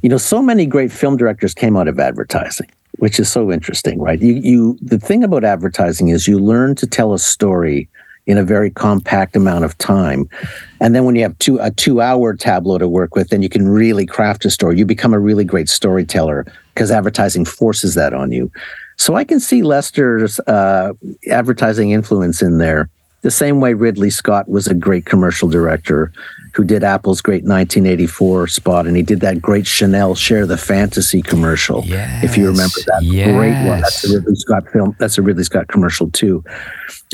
[0.02, 4.00] you know, so many great film directors came out of advertising, which is so interesting,
[4.00, 4.20] right?
[4.20, 7.88] You, you, the thing about advertising is you learn to tell a story
[8.26, 10.28] in a very compact amount of time,
[10.80, 13.66] and then when you have two a two-hour tableau to work with, then you can
[13.66, 14.78] really craft a story.
[14.78, 18.52] You become a really great storyteller because advertising forces that on you.
[18.98, 20.92] So I can see Lester's uh,
[21.30, 22.88] advertising influence in there
[23.22, 26.12] the same way Ridley Scott was a great commercial director
[26.54, 31.22] who did Apple's great 1984 spot, and he did that great Chanel Share the Fantasy
[31.22, 31.84] commercial.
[31.84, 33.30] Yes, if you remember that yes.
[33.30, 34.96] great one, that's a Ridley Scott film.
[34.98, 36.42] That's a Ridley Scott commercial too.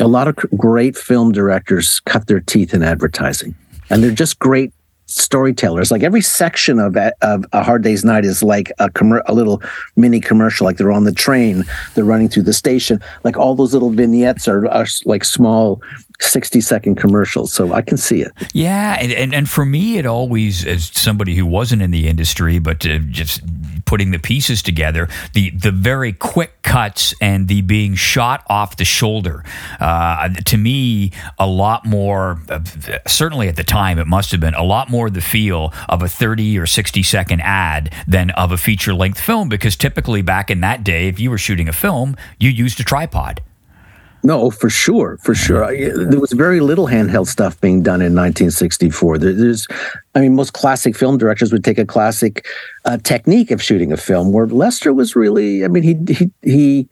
[0.00, 3.54] A lot of great film directors cut their teeth in advertising,
[3.90, 4.72] and they're just great
[5.06, 5.90] storytellers.
[5.90, 9.62] Like every section of of a Hard Day's Night is like a com- a little
[9.96, 10.64] mini commercial.
[10.64, 11.64] Like they're on the train,
[11.94, 13.00] they're running through the station.
[13.24, 15.80] Like all those little vignettes are, are like small
[16.20, 17.52] 60 second commercials.
[17.52, 18.32] So I can see it.
[18.52, 18.96] Yeah.
[19.00, 22.86] And, and, and for me, it always, as somebody who wasn't in the industry, but
[22.86, 23.42] uh, just
[23.84, 28.84] putting the pieces together, the, the very quick cuts and the being shot off the
[28.84, 29.44] shoulder,
[29.80, 32.60] uh, to me, a lot more, uh,
[33.06, 36.08] certainly at the time, it must have been a lot more the feel of a
[36.08, 39.48] 30 or 60 second ad than of a feature length film.
[39.48, 42.84] Because typically back in that day, if you were shooting a film, you used a
[42.84, 43.42] tripod.
[44.22, 45.66] No, for sure, for sure.
[45.76, 49.18] There was very little handheld stuff being done in 1964.
[49.18, 49.68] There's,
[50.14, 52.44] I mean, most classic film directors would take a classic
[52.84, 56.88] uh, technique of shooting a film, where Lester was really, I mean, he he he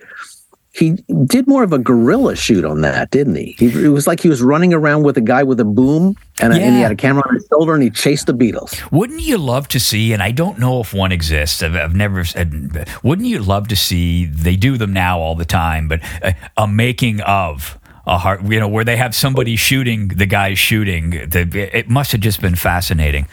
[0.75, 0.91] he
[1.27, 3.55] did more of a guerrilla shoot on that, didn't he?
[3.59, 3.85] he?
[3.85, 6.57] It was like he was running around with a guy with a boom and, a,
[6.57, 8.91] and, he had a camera on his shoulder and he chased the Beatles.
[8.91, 12.25] Wouldn't you love to see, and I don't know if one exists, I've, I've never
[12.25, 16.35] said, wouldn't you love to see, they do them now all the time, but a,
[16.57, 21.11] a making of a heart, you know, where they have somebody shooting the guy shooting.
[21.11, 23.29] The, it must have just been fascinating.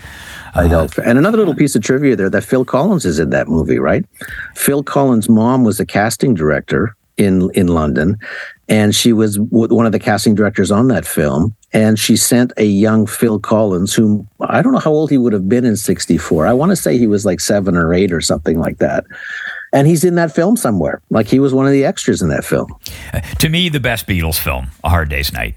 [0.53, 0.81] I know.
[0.81, 3.79] Uh, and another little piece of trivia there that Phil Collins is in that movie,
[3.79, 4.05] right?
[4.53, 8.17] Phil Collins' mom was a casting director in in London,
[8.67, 11.55] and she was one of the casting directors on that film.
[11.73, 15.31] And she sent a young Phil Collins, whom I don't know how old he would
[15.31, 16.47] have been in '64.
[16.47, 19.05] I want to say he was like seven or eight or something like that.
[19.73, 21.01] And he's in that film somewhere.
[21.09, 22.75] Like he was one of the extras in that film.
[23.13, 25.55] Uh, to me, the best Beatles film, A Hard Day's Night.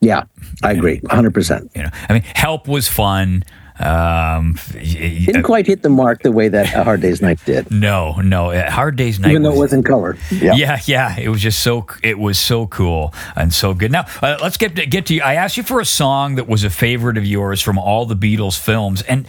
[0.00, 0.24] Yeah,
[0.62, 1.70] I agree, hundred percent.
[1.74, 3.44] You know, I mean, Help was fun.
[3.80, 7.68] Um, Didn't quite hit the mark the way that Hard Day's Night did.
[7.80, 9.30] No, no, Hard Day's Night.
[9.30, 10.18] Even though was, it was in color.
[10.30, 10.54] Yeah.
[10.54, 13.90] yeah, yeah, it was just so it was so cool and so good.
[13.90, 15.22] Now uh, let's get to, get to you.
[15.22, 18.16] I asked you for a song that was a favorite of yours from all the
[18.16, 19.26] Beatles films, and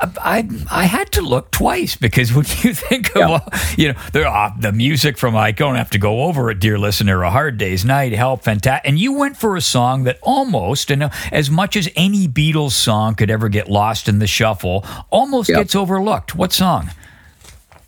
[0.00, 3.40] I I had to look twice because when you think of yeah.
[3.76, 6.78] you know the uh, the music from I don't have to go over it, dear
[6.78, 10.90] listener, A Hard Day's Night, Help, fantastic, and you went for a song that almost
[10.90, 15.48] and as much as any Beatles song could ever get lost in the shuffle, almost
[15.48, 16.34] gets overlooked.
[16.34, 16.90] What song?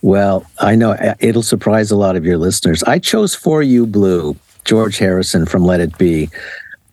[0.03, 2.83] Well, I know uh, it'll surprise a lot of your listeners.
[2.83, 6.29] I chose For You Blue, George Harrison from Let It Be.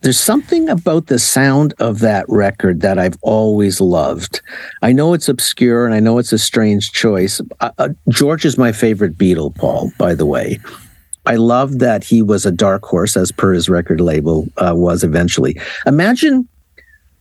[0.02, 4.40] There's something about the sound of that record that I've always loved.
[4.80, 7.40] I know it's obscure and I know it's a strange choice.
[7.60, 10.58] Uh, uh, George is my favorite Beatle, Paul, by the way.
[11.26, 15.04] I love that he was a dark horse, as per his record label uh, was
[15.04, 15.60] eventually.
[15.86, 16.48] Imagine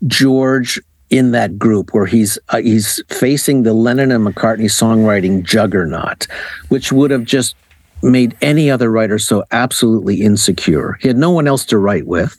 [0.08, 6.28] George in that group where he's uh, he's facing the Lennon and McCartney songwriting juggernaut,
[6.70, 7.56] which would have just
[8.02, 10.98] made any other writer so absolutely insecure.
[11.02, 12.38] He had no one else to write with.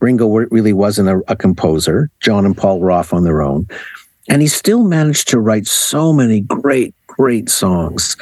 [0.00, 2.10] Ringo really wasn't a, a composer.
[2.20, 3.66] John and Paul were off on their own,
[4.28, 8.16] and he still managed to write so many great, great songs.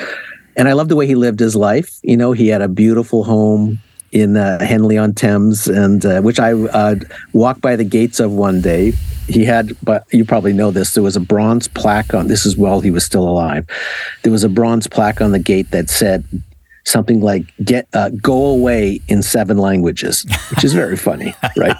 [0.56, 1.98] And I love the way he lived his life.
[2.02, 3.80] You know, he had a beautiful home
[4.12, 6.94] in uh, Henley on Thames, and uh, which I uh,
[7.32, 8.92] walked by the gates of one day.
[9.26, 10.94] He had, but you probably know this.
[10.94, 12.28] There was a bronze plaque on.
[12.28, 13.66] This is while he was still alive.
[14.22, 16.24] There was a bronze plaque on the gate that said
[16.84, 21.76] something like "Get uh, go away" in seven languages, which is very funny, right?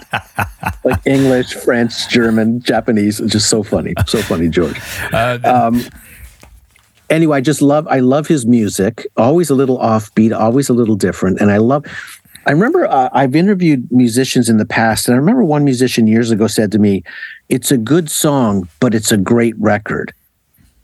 [0.83, 3.19] like English, French, German, Japanese.
[3.19, 4.79] It's just so funny, so funny, George.
[5.13, 5.83] Uh, Um,
[7.09, 9.05] anyway, I just love I love his music.
[9.17, 11.85] Always a little offbeat, always a little different, and I love.
[12.47, 16.29] I remember uh, I've interviewed musicians in the past, and I remember one musician years
[16.29, 17.03] ago said to me,
[17.49, 20.13] "It's a good song, but it's a great record."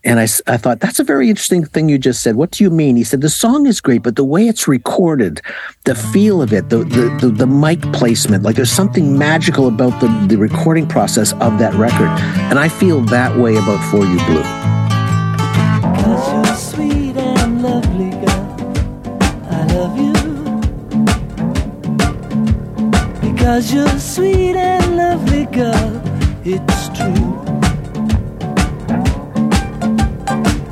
[0.03, 2.35] And I, I thought that's a very interesting thing you just said.
[2.35, 2.95] What do you mean?
[2.95, 5.41] He said the song is great, but the way it's recorded,
[5.83, 9.99] the feel of it, the the, the, the mic placement, like there's something magical about
[10.01, 12.09] the, the recording process of that record.
[12.49, 14.43] And I feel that way about For You Blue.
[23.37, 25.75] Cause you're sweet and lovely, girl.
[25.89, 26.05] I
[27.05, 27.50] love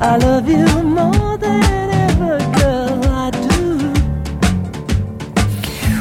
[0.02, 3.04] I love you more than ever, girl.
[3.04, 3.50] I do.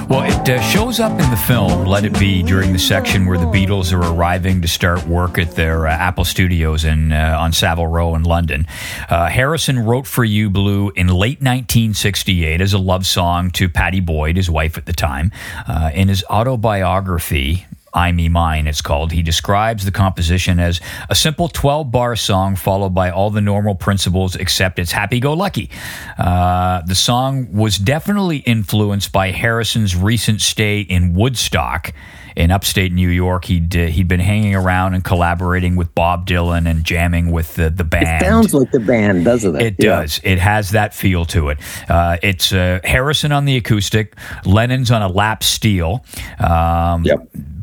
[0.08, 3.38] Well, it uh, shows up in the film Let It Be during the section where
[3.38, 7.52] the Beatles are arriving to start work at their uh, Apple Studios in uh, on
[7.52, 8.66] Savile Row in London.
[9.10, 14.00] Uh, Harrison wrote For You Blue in late 1968 as a love song to Pattie
[14.00, 15.30] Boyd, his wife at the time.
[15.68, 19.12] Uh, in his autobiography, I Me Mine, it's called.
[19.12, 23.76] He describes the composition as a simple 12 bar song followed by all the normal
[23.76, 25.70] principles except it's happy go lucky.
[26.18, 31.94] Uh, the song was definitely influenced by Harrison's recent stay in Woodstock.
[32.36, 36.70] In upstate New York, he'd uh, he'd been hanging around and collaborating with Bob Dylan
[36.70, 38.24] and jamming with the, the band.
[38.24, 39.62] It sounds like the band, doesn't it?
[39.62, 40.02] It Yeah.
[40.02, 40.22] does.
[40.24, 41.58] It has that feel to it.
[41.90, 46.06] Uh, it's uh, Harrison on the acoustic, Lennon's on a lap steel.
[46.40, 47.04] Um,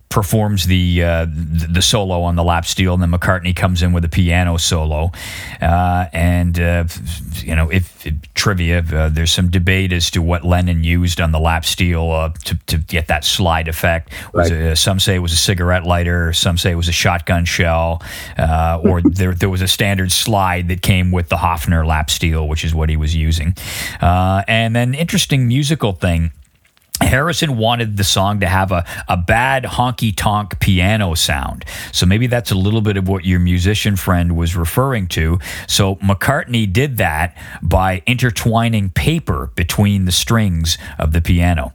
[0.09, 4.05] Performs the uh, the solo on the lap steel, and then McCartney comes in with
[4.05, 5.11] a piano solo.
[5.61, 6.85] Uh, and uh,
[7.43, 11.33] you know, if, if trivia, uh, there's some debate as to what Lennon used on
[11.33, 14.11] the lap steel uh, to to get that slide effect.
[14.33, 16.93] Was it, uh, some say it was a cigarette lighter, some say it was a
[16.93, 18.01] shotgun shell,
[18.39, 22.49] uh, or there there was a standard slide that came with the Hofner lap steel,
[22.49, 23.55] which is what he was using.
[24.01, 26.31] Uh, and then interesting musical thing.
[27.01, 31.65] Harrison wanted the song to have a, a bad honky tonk piano sound.
[31.93, 35.39] So maybe that's a little bit of what your musician friend was referring to.
[35.67, 41.75] So McCartney did that by intertwining paper between the strings of the piano.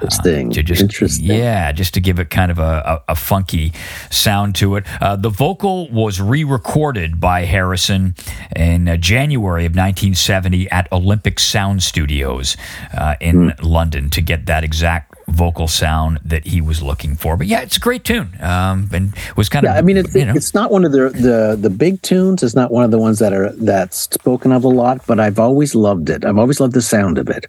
[0.00, 0.50] Interesting.
[0.52, 1.26] to just, Interesting.
[1.26, 3.72] Yeah, just to give it kind of a, a, a funky
[4.10, 4.84] sound to it.
[5.02, 8.14] Uh, the vocal was re recorded by Harrison
[8.56, 12.56] in uh, January of 1970 at Olympic Sound Studios
[12.96, 13.66] uh, in Hmm.
[13.66, 17.36] London to get that exact vocal sound that he was looking for.
[17.36, 18.30] But yeah, it's a great tune.
[18.40, 20.92] Um, and was kind Yeah, of, I mean, it's you know, it's not one of
[20.92, 22.42] the, the the big tunes.
[22.42, 25.06] It's not one of the ones that are that's spoken of a lot.
[25.06, 26.24] But I've always loved it.
[26.24, 27.46] I've always loved the sound of it.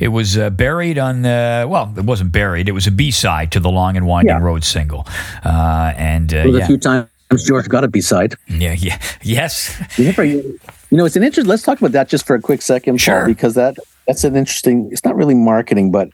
[0.00, 2.68] it was uh, buried on the, well, it wasn't buried.
[2.68, 4.42] It was a B side to the Long and Winding Yeah.
[4.42, 5.06] Road single.
[5.44, 6.64] Uh, and uh, Well, yeah.
[6.64, 7.08] a few times
[7.46, 8.34] George got a B side.
[8.48, 9.80] yeah, yeah, yes.
[9.96, 11.48] You know, it's an interest.
[11.48, 13.26] Let's talk about that just for a quick second, Paul, Sure.
[13.26, 14.90] because that that's an interesting.
[14.92, 16.10] It's not really marketing, but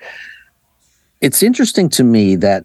[1.20, 2.64] it's interesting to me that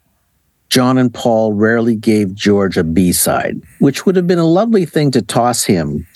[0.69, 4.85] John and Paul rarely gave George a B side, which would have been a lovely
[4.85, 6.07] thing to toss him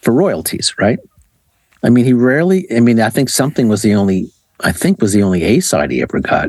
[0.00, 0.98] for royalties, right?
[1.84, 2.66] I mean, he rarely.
[2.74, 4.30] I mean, I think something was the only.
[4.60, 6.48] I think was the only A side he ever got.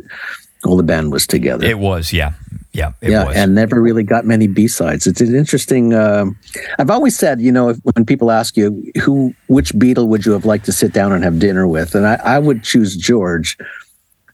[0.65, 1.65] All the band was together.
[1.65, 2.33] It was, yeah.
[2.71, 3.35] Yeah, it yeah, was.
[3.35, 5.05] and never really got many B sides.
[5.05, 5.93] It's an interesting.
[5.93, 6.35] Um,
[6.79, 10.31] I've always said, you know, if, when people ask you who, which Beatle would you
[10.31, 13.59] have liked to sit down and have dinner with, and I, I would choose George,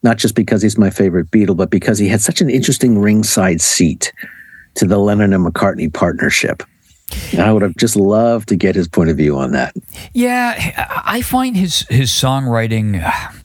[0.04, 3.62] not just because he's my favorite Beatle, but because he had such an interesting ringside
[3.62, 4.14] seat
[4.76, 6.64] to the Lennon and McCartney partnership.
[7.38, 9.76] I would have just loved to get his point of view on that.
[10.14, 13.04] Yeah, I find his his songwriting.
[13.04, 13.39] Uh,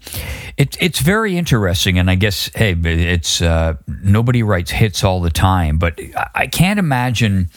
[0.57, 5.31] It, it's very interesting, and I guess hey, it's uh, nobody writes hits all the
[5.31, 5.99] time, but
[6.35, 7.51] I can't imagine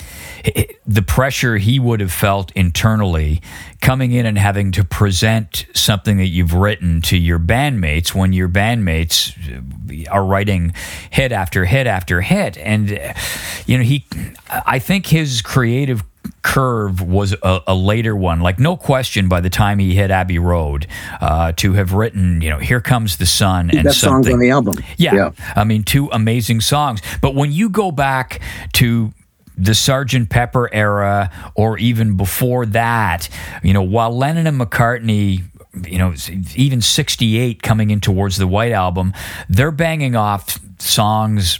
[0.85, 3.41] the pressure he would have felt internally
[3.81, 8.49] coming in and having to present something that you've written to your bandmates when your
[8.49, 9.35] bandmates
[10.09, 10.73] are writing
[11.11, 12.89] hit after hit after hit, and
[13.67, 14.05] you know he,
[14.49, 16.03] I think his creative
[16.47, 18.39] curve was a, a, later one.
[18.39, 20.87] Like no question, by the time he hit Abbey Road,
[21.19, 24.31] uh, to have written, you know, "Here Comes the Sun" and Best something.
[24.31, 24.77] songs on the album.
[24.95, 25.31] Yeah, Yeah.
[25.57, 27.01] I mean, two amazing songs.
[27.21, 28.39] But when you go back
[28.73, 29.13] to
[29.57, 33.27] the Sergeant Pepper era, or even before that,
[33.61, 35.43] you know, while Lennon and McCartney.
[35.85, 36.15] You know,
[36.55, 39.13] even 68 coming in towards the White Album,
[39.47, 41.59] they're banging off songs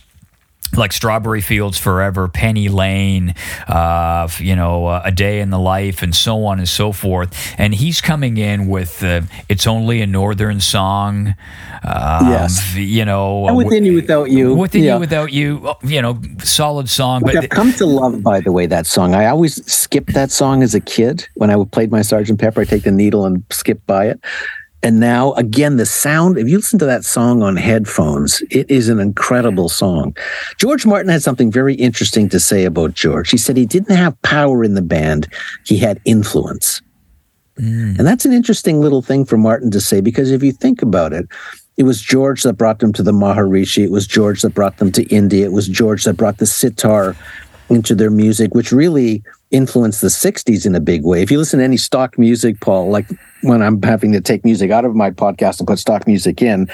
[0.75, 3.33] like Strawberry Fields Forever, Penny Lane,
[3.67, 7.55] uh, you know, uh, A Day in the Life, and so on and so forth.
[7.57, 11.35] And he's coming in with uh, It's Only a Northern Song.
[11.83, 12.75] Um, Yes.
[12.75, 14.55] You know, And Within You, Without You.
[14.55, 14.95] Within Yeah.
[14.95, 17.21] You Without You, oh, you know, solid song.
[17.21, 19.15] Which But I've come to love, by the way, that song.
[19.15, 21.27] I always skipped that song as a kid.
[21.35, 24.19] When I played my Sergeant Pepper, I take the needle and skip by it.
[24.87, 28.87] And now, again, the sound, if you listen to that song on headphones, it is
[28.87, 30.15] an incredible song.
[30.59, 33.29] George Martin had something very interesting to say about George.
[33.29, 35.27] He said he didn't have power in the band,
[35.65, 36.81] he had influence.
[37.59, 37.97] Mm.
[37.97, 41.11] And that's an interesting little thing for Martin to say because if you think about
[41.11, 41.25] it,
[41.75, 43.83] it was George that brought them to the Maharishi.
[43.83, 45.43] It was George that brought them to India.
[45.43, 47.13] It was George that brought the sitar
[47.67, 49.21] into their music, which really
[49.51, 51.21] influenced the 60s in a big way.
[51.21, 53.07] If you listen to any stock music, Paul, like
[53.41, 56.69] when I'm having to take music out of my podcast and put stock music in,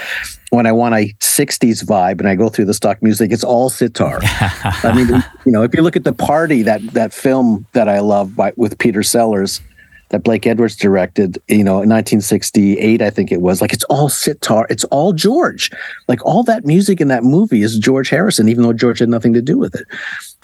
[0.50, 3.70] when I want a 60s vibe and I go through the stock music, it's all
[3.70, 4.20] sitar.
[4.24, 8.00] I mean, you know, if you look at the party, that that film that I
[8.00, 9.62] love by, with Peter Sellers,
[10.10, 13.62] that Blake Edwards directed, you know, in 1968, I think it was.
[13.62, 15.72] Like it's all sitar, it's all George.
[16.08, 19.34] Like all that music in that movie is George Harrison, even though George had nothing
[19.34, 19.88] to do with it.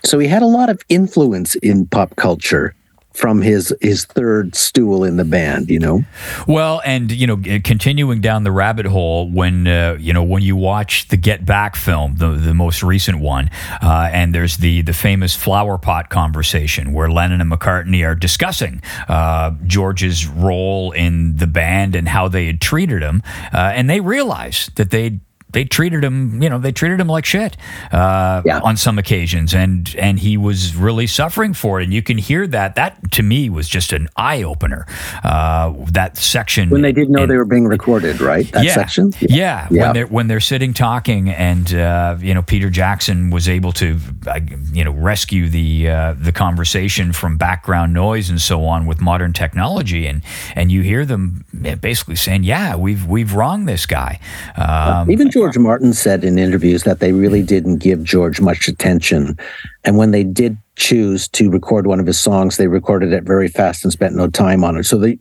[0.03, 2.75] So he had a lot of influence in pop culture
[3.19, 6.03] from his his third stool in the band, you know.
[6.47, 10.55] Well, and you know, continuing down the rabbit hole when uh, you know when you
[10.55, 13.49] watch the Get Back film, the the most recent one,
[13.81, 18.81] uh, and there's the the famous flower pot conversation where Lennon and McCartney are discussing
[19.07, 23.21] uh, George's role in the band and how they had treated him,
[23.53, 25.19] uh, and they realize that they
[25.51, 27.57] they treated him, you know, they treated him like shit
[27.91, 28.59] uh, Yeah.
[28.63, 31.85] on some occasions, and and he was really suffering for it.
[31.85, 32.75] And you can hear that.
[32.75, 34.85] That to me was just an eye opener.
[35.23, 38.49] Uh, that section When they didn't know in- they were being recorded, right?
[38.51, 38.73] That yeah.
[38.73, 39.13] section?
[39.21, 39.67] Yeah.
[39.71, 39.85] Yeah.
[39.85, 43.97] When they're when they're sitting talking, and uh, you know Peter Jackson was able to,
[44.27, 44.39] uh,
[44.71, 49.33] you know, rescue the uh, the conversation from background noise and so on with modern
[49.33, 50.21] technology, and
[50.55, 51.43] and you hear them
[51.81, 54.19] basically saying, "Yeah, we've we've wronged this guy."
[54.55, 59.37] Um, Even George Martin said in interviews that they really didn't give George much attention.
[59.83, 63.47] And when they did choose to record one of his songs, they recorded it very
[63.47, 64.83] fast and spent no time on it.
[64.83, 65.17] So they,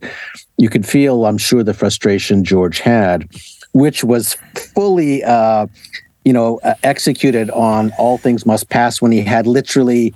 [0.57, 3.29] you could feel, I'm sure, the frustration George had,
[3.73, 4.35] which was
[4.75, 5.67] fully, uh,
[6.25, 10.13] you know, uh, executed on All Things Must Pass when he had literally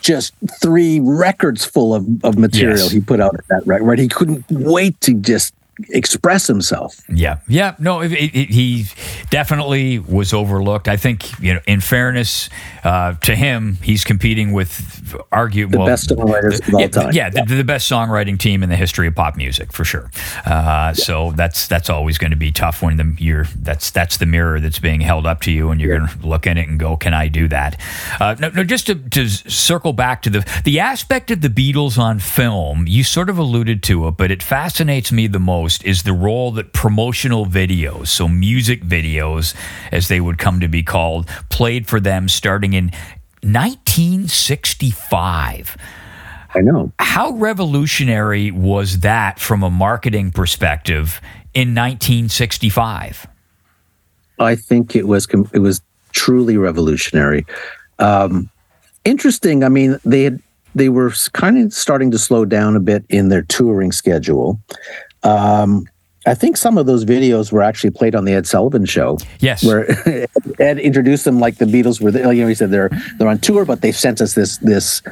[0.00, 2.90] just three records full of, of material Yes.
[2.92, 3.84] he put out at that record.
[3.84, 3.98] Right?
[3.98, 5.52] He couldn't wait to just
[5.90, 7.00] express himself.
[7.08, 8.86] Yeah, yeah, no, it, it, it- he
[9.30, 10.88] definitely was overlooked.
[10.88, 12.48] I think, you know, in fairness
[12.84, 17.12] uh, to him, he's competing with argue The well, best songwriters of all yeah, time.
[17.12, 20.10] Yeah, the, the best songwriting team in the history of pop music for sure.
[20.44, 24.26] Uh, So that's that's always going to be tough when the you're that's that's the
[24.26, 26.78] mirror that's being held up to you, and you're going to look at it and
[26.78, 27.78] go, "Can I do that?"
[28.20, 31.98] Uh, no, no, just to, to circle back to the the aspect of the Beatles
[31.98, 36.02] on film, you sort of alluded to it, but it fascinates me the most is
[36.02, 39.54] the role that promotional videos, so music videos,
[39.92, 42.86] as they would come to be called, played for them starting in
[43.42, 45.76] 1965
[46.54, 46.90] I know.
[46.98, 51.20] how revolutionary was that from a marketing perspective
[51.52, 53.26] in 1965?
[54.38, 57.44] I think it was it was truly revolutionary.
[57.98, 58.48] Um,
[59.04, 59.64] interesting.
[59.64, 60.40] I mean, they had
[60.74, 64.60] they were kind of starting to slow down a bit in their touring schedule.
[65.26, 65.86] Um,
[66.26, 69.62] I think some of those videos were actually played on the Ed Sullivan Show, Yes.
[69.64, 69.86] where
[70.58, 72.10] Ed introduced them like the Beatles were.
[72.10, 75.02] You know, he said they're they're on tour, but they've sent us this this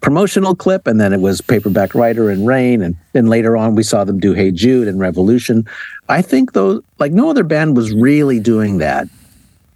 [0.00, 3.82] promotional clip, and then it was Paperback Writer and Rain, and then later on we
[3.82, 5.66] saw them do Hey Jude and Revolution.
[6.08, 9.08] I think those like no other band was really doing that,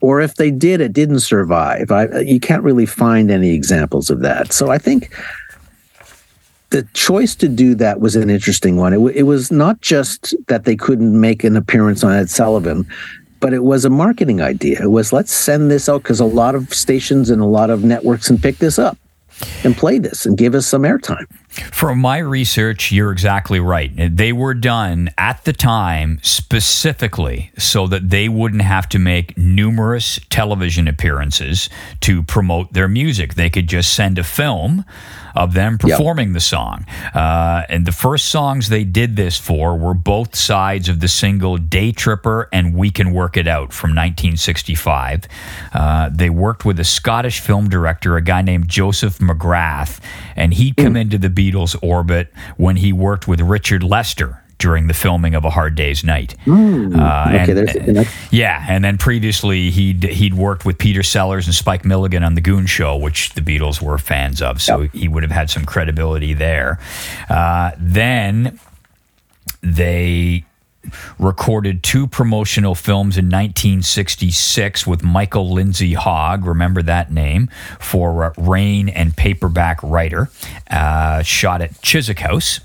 [0.02, 1.90] or if they did, it didn't survive.
[1.90, 4.52] I, you can't really find any examples of that.
[4.52, 5.14] So I think
[6.74, 8.92] the choice to do that was an interesting one.
[8.92, 12.84] It, w- it was not just that they couldn't make an appearance on Ed Sullivan,
[13.38, 14.82] but it was a marketing idea.
[14.82, 17.84] It was let's send this out because a lot of stations and a lot of
[17.84, 18.98] networks can pick this up
[19.62, 21.26] and play this and give us some airtime.
[21.72, 23.92] From my research, you're exactly right.
[23.94, 30.18] They were done at the time specifically so that they wouldn't have to make numerous
[30.30, 31.68] television appearances
[32.00, 33.34] to promote their music.
[33.34, 34.84] They could just send a film
[35.34, 36.86] of them performing the song.
[37.12, 41.56] Uh, and the first songs they did this for were both sides of the single
[41.56, 45.24] Day Tripper and We Can Work It Out from 1965.
[45.72, 50.00] Uh, they worked with a Scottish film director, a guy named Joseph McGrath,
[50.36, 54.94] and he'd come into the Beatles' orbit when he worked with Richard Lester during the
[54.94, 56.36] filming of A Hard Day's Night.
[56.46, 61.54] Uh, okay, and- there's yeah, and then previously he'd he'd worked with Peter Sellers and
[61.54, 65.22] Spike Milligan on the Goon Show, which the Beatles were fans of, so he would
[65.22, 66.78] have had some credibility there.
[67.28, 68.58] Uh, then
[69.62, 70.44] they
[71.18, 78.32] recorded two promotional films in 1966 with Michael Lindsay Hogg, remember that name, for uh,
[78.36, 80.28] Rain and Paperback Writer,
[80.70, 82.60] uh, shot at Chiswick House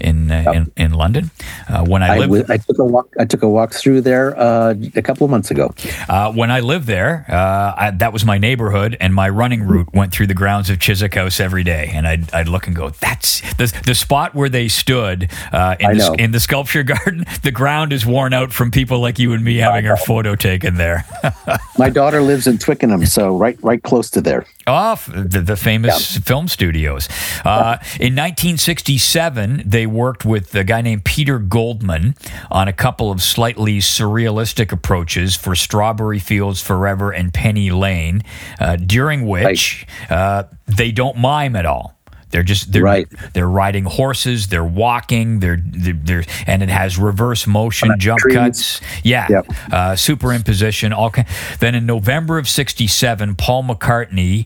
[0.00, 1.30] in uh, in, in London.
[1.68, 3.08] Uh, when I I, lived w- I took a walk.
[3.18, 5.74] I took a walk through there uh, a couple of months ago.
[6.08, 9.92] Uh, when I lived there, uh, I, that was my neighborhood, and my running route
[9.92, 11.90] went through the grounds of Chiswick House every day.
[11.92, 15.98] And I'd, I'd look and go, "That's the, the spot where they stood uh, in,
[15.98, 17.24] the, in the sculpture garden.
[17.46, 20.76] The ground is worn out from people like you and me having our photo taken
[20.76, 21.04] there."
[21.78, 24.46] My daughter lives in Twickenham, so right, right close to there.
[24.66, 27.08] Off the, the famous film studios.
[27.44, 32.16] Uh, in 1967, they worked with a guy named Peter Goldmann
[32.50, 38.22] on a couple of slightly surrealistic approaches for Strawberry Fields Forever and Penny Lane,
[38.58, 41.95] uh, during which uh, they don't mime at all.
[42.36, 43.08] They're just they're Right.
[43.32, 48.18] they're riding horses, they're walking, they're they're, they're and it has reverse motion, On jump
[48.20, 48.34] trees.
[48.34, 49.46] cuts, yeah, Yep.
[49.72, 50.92] uh, superimposition.
[50.94, 51.26] All kind.
[51.60, 54.44] Then in November of '67, Paul McCartney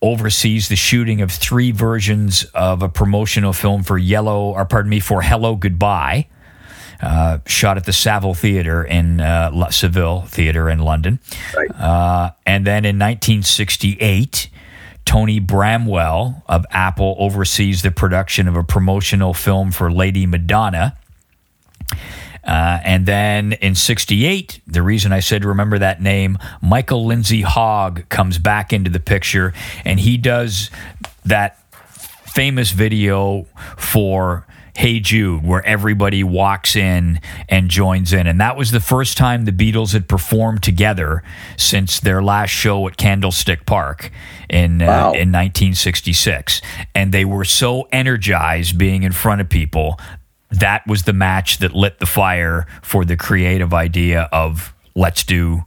[0.00, 4.98] oversees the shooting of three versions of a promotional film for Yellow, or pardon me,
[4.98, 6.28] for Hello Goodbye.
[7.02, 11.18] Uh, shot at the Saville Theatre in uh, Seville Theatre in London.
[11.54, 11.70] Right.
[11.78, 14.48] Uh, and then in 1968,
[15.06, 20.98] Tony Bramwell of Apple oversees the production of a promotional film for Lady Madonna.
[22.44, 28.08] Uh, and then in 68, the reason I said remember that name, Michael Lindsay Hogg
[28.08, 29.54] comes back into the picture
[29.84, 30.70] and he does
[31.24, 33.46] that famous video
[33.76, 34.46] for
[34.76, 38.26] Hey Jude, where everybody walks in and joins in.
[38.26, 41.22] And that was the first time the Beatles had performed together
[41.56, 44.10] since their last show at Candlestick Park
[44.50, 46.60] in, uh, in 1966.
[46.94, 49.98] And they were so energized being in front of people.
[50.50, 55.64] That was the match that lit the fire for the creative idea of let's do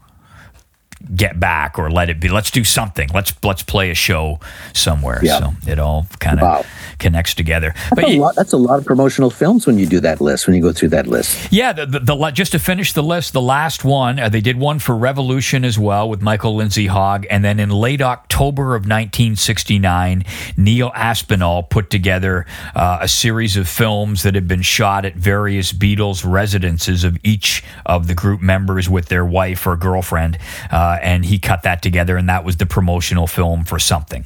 [1.16, 4.40] get back or let it be let's do something let's let's play a show
[4.74, 5.40] somewhere Yeah.
[5.40, 6.66] so it all kind of Wow.
[7.00, 10.00] connects together That's a, you- lot, that's a lot of promotional films when you do
[10.02, 10.46] that list.
[10.48, 13.34] When you go through that list, yeah, the, the, the just to finish the list,
[13.34, 17.26] the last one, uh, they did one for Revolution as well with Michael Lindsay Hogg.
[17.30, 20.24] And then in late October of 1969,
[20.58, 22.46] Neil Aspinall put together
[22.76, 27.64] uh, a series of films that had been shot at various Beatles residences of each
[27.86, 30.38] of the group members with their wife or girlfriend.
[30.72, 34.26] Uh, and he cut that together, and that was the promotional film for something.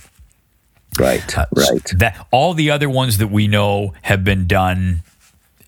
[1.00, 1.92] right, Uh, right.
[1.98, 5.02] That all the other ones that we know have been done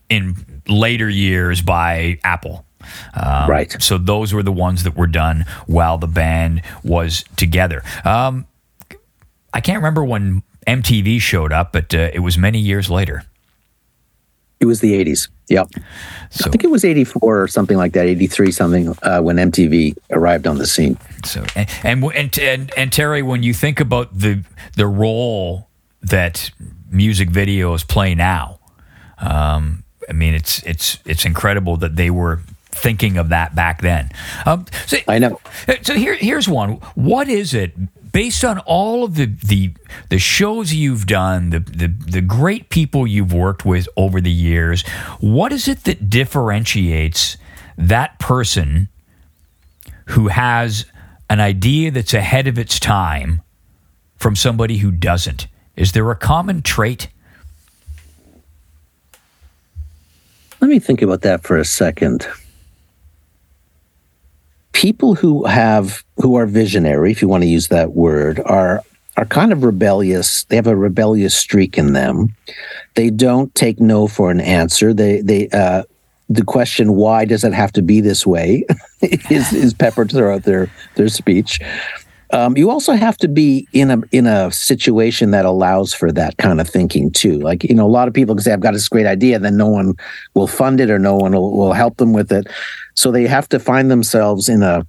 [0.08, 2.64] in later years by Apple.
[3.14, 3.76] Um, Right.
[3.82, 7.82] So those were the ones that were done while the band was together.
[8.04, 8.46] Um,
[9.52, 13.24] I can't remember when MTV showed up, but uh, it was many years later.
[14.60, 15.28] It was the '80s.
[15.48, 15.68] Yep,
[16.30, 19.96] So, I think it was '84 or something like that, '83 something uh, when MTV
[20.10, 20.98] arrived on the scene.
[21.24, 24.42] so and, and and and and Terry, when you think about the
[24.74, 25.68] the role
[26.02, 26.50] that
[26.90, 28.58] music videos play now,
[29.18, 32.40] um, I mean, it's it's it's incredible that they were
[32.70, 34.10] thinking of that back then.
[34.44, 35.40] Um, so, I know.
[35.82, 36.72] So here, here's one.
[36.94, 37.72] What is it
[38.16, 39.74] based on all of the the
[40.08, 44.86] the shows you've done, the the the great people you've worked with over the years?
[45.20, 47.36] What is it that differentiates
[47.76, 48.88] that person
[50.06, 50.86] who has
[51.28, 53.42] an idea that's ahead of its time
[54.16, 55.46] from somebody who doesn't?
[55.76, 57.08] Is there a common trait?
[60.62, 62.26] Let me think about that for a second.
[64.76, 68.82] People who have who are visionary, if you want to use that word, are
[69.16, 70.44] are kind of rebellious.
[70.44, 72.36] They have a rebellious streak in them.
[72.94, 74.92] They don't take no for an answer.
[74.92, 75.84] They they uh,
[76.28, 78.66] the question why does it have to be this way
[79.00, 81.58] is is peppered throughout their their speech.
[82.32, 86.36] Um, you also have to be in a in a situation that allows for that
[86.38, 87.38] kind of thinking too.
[87.38, 89.56] Like you know, a lot of people can say, "I've got this great idea," then
[89.56, 89.94] no one
[90.34, 92.48] will fund it or no one will, will help them with it.
[92.94, 94.86] So they have to find themselves in a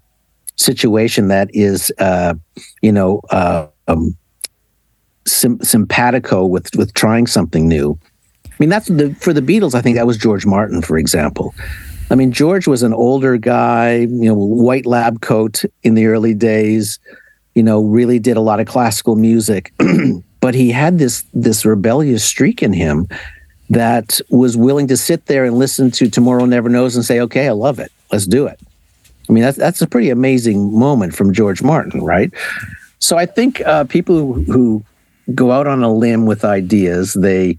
[0.56, 2.34] situation that is, uh,
[2.82, 4.18] you know, uh, um,
[5.28, 8.00] sim- simpatico with with trying something new.
[8.46, 9.76] I mean, that's the for the Beatles.
[9.76, 11.54] I think that was George Martin, for example.
[12.10, 16.34] I mean, George was an older guy, you know, white lab coat in the early
[16.34, 17.00] days.
[17.58, 19.74] You know, really did a lot of classical music,
[20.41, 23.08] but he had this this rebellious streak in him
[23.70, 27.47] that was willing to sit there and listen to Tomorrow Never Knows and say, "Okay,
[27.47, 27.91] I love it.
[28.12, 28.60] Let's do it."
[29.28, 32.32] I mean, that's that's a pretty amazing moment from George Martin, right?
[32.99, 34.84] So I think uh, people who,
[35.34, 37.58] go out on a limb with ideas, they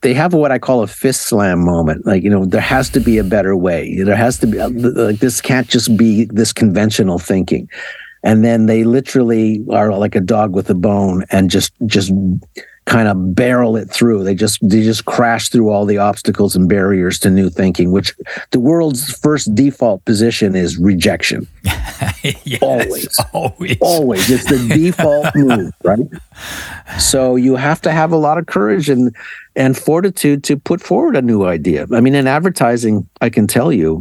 [0.00, 2.06] they have what I call a fist slam moment.
[2.06, 4.02] Like, you know, there has to be a better way.
[4.02, 7.68] There has to be like this can't just be this conventional thinking.
[8.22, 12.12] And then they literally are like a dog with a bone and just just
[12.88, 14.24] kind of barrel it through.
[14.24, 18.14] They just they just crash through all the obstacles and barriers to new thinking, which
[18.50, 21.46] the world's first default position is rejection.
[22.44, 24.30] yes, always, always, always.
[24.30, 25.98] It's the default move, right?
[26.98, 29.14] So you have to have a lot of courage and
[29.54, 31.86] and fortitude to put forward a new idea.
[31.92, 34.00] I mean, in advertising, I can tell you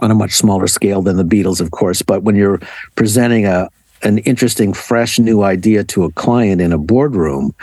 [0.00, 2.60] on a much smaller scale than the Beatles, of course, but when you're
[2.94, 3.68] presenting a
[4.02, 7.54] an interesting, fresh new idea to a client in a boardroom,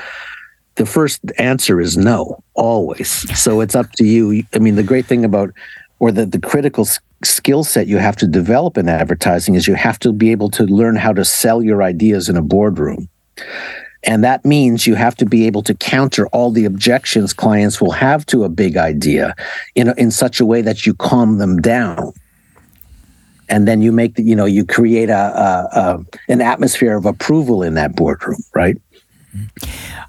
[0.76, 3.10] the first answer is no, always.
[3.40, 4.44] So it's up to you.
[4.54, 5.52] I mean, the great thing about,
[6.00, 6.88] or the, the critical
[7.24, 10.64] skill set you have to develop in advertising is you have to be able to
[10.64, 13.10] learn how to sell your ideas in a boardroom.
[14.04, 17.92] And that means you have to be able to counter all the objections clients will
[17.92, 19.36] have to a big idea
[19.74, 22.14] in, in such a way that you calm them down.
[23.50, 27.06] And then you make, the, you know, you create a, a, a an atmosphere of
[27.06, 28.78] approval in that boardroom, right?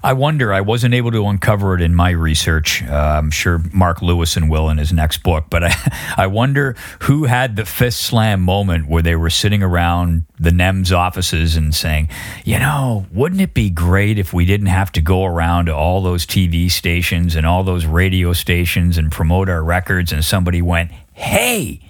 [0.01, 2.83] I wonder, I wasn't able to uncover it in my research.
[2.83, 5.75] Uh, I'm sure Mark Lewisohn will in his next book, but I,
[6.17, 10.95] I wonder who had the fist slam moment where they were sitting around the NEMS
[10.95, 12.07] offices and saying,
[12.45, 16.01] you know, wouldn't it be great if we didn't have to go around to all
[16.01, 20.13] those TV stations and all those radio stations and promote our records?
[20.13, 21.81] And somebody went, hey,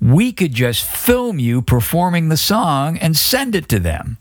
[0.00, 4.16] we could just film you performing the song and send it to them.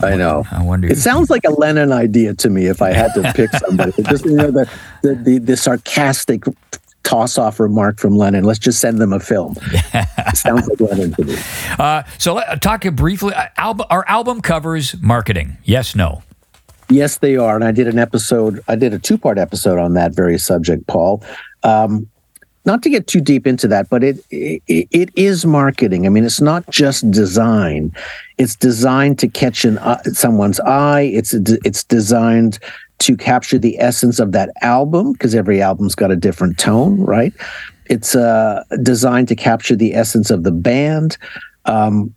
[0.00, 0.44] I know.
[0.50, 0.88] I wonder.
[0.88, 2.66] It sounds like a Lennon idea to me.
[2.66, 4.70] If I had to pick somebody, just you know the
[5.02, 6.44] the the, the sarcastic
[7.02, 8.44] toss off remark from Lennon.
[8.44, 9.56] Let's just send them a film.
[9.62, 11.36] it sounds like Lennon to me.
[11.78, 13.32] Uh, so let, talk briefly.
[13.32, 15.56] Uh, album, our album covers marketing.
[15.64, 16.22] Yes, no.
[16.88, 17.54] Yes, they are.
[17.54, 18.62] And I did an episode.
[18.68, 21.22] I did a two part episode on that very subject, Paul.
[21.62, 22.08] Um,
[22.66, 26.04] not to get too deep into that, but it, it it is marketing.
[26.04, 27.92] I mean, it's not just design;
[28.38, 31.02] it's designed to catch an uh, someone's eye.
[31.02, 32.58] It's it's designed
[32.98, 37.32] to capture the essence of that album because every album's got a different tone, right?
[37.86, 41.16] It's uh, designed to capture the essence of the band.
[41.66, 42.14] Um,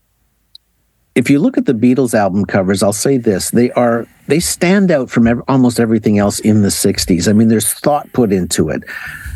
[1.16, 4.90] if you look at the Beatles album covers, I'll say this: they are they stand
[4.90, 7.28] out from ev- almost everything else in the '60s.
[7.28, 8.84] I mean, there's thought put into it.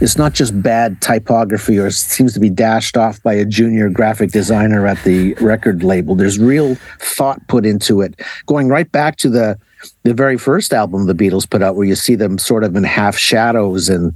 [0.04, 4.32] It's not just bad typography or seems to be dashed off by a junior graphic
[4.32, 6.14] designer at the record label.
[6.14, 9.58] There's real thought put into it, going right back to the
[10.04, 12.84] the very first album the Beatles put out, where you see them sort of in
[12.84, 14.14] half shadows and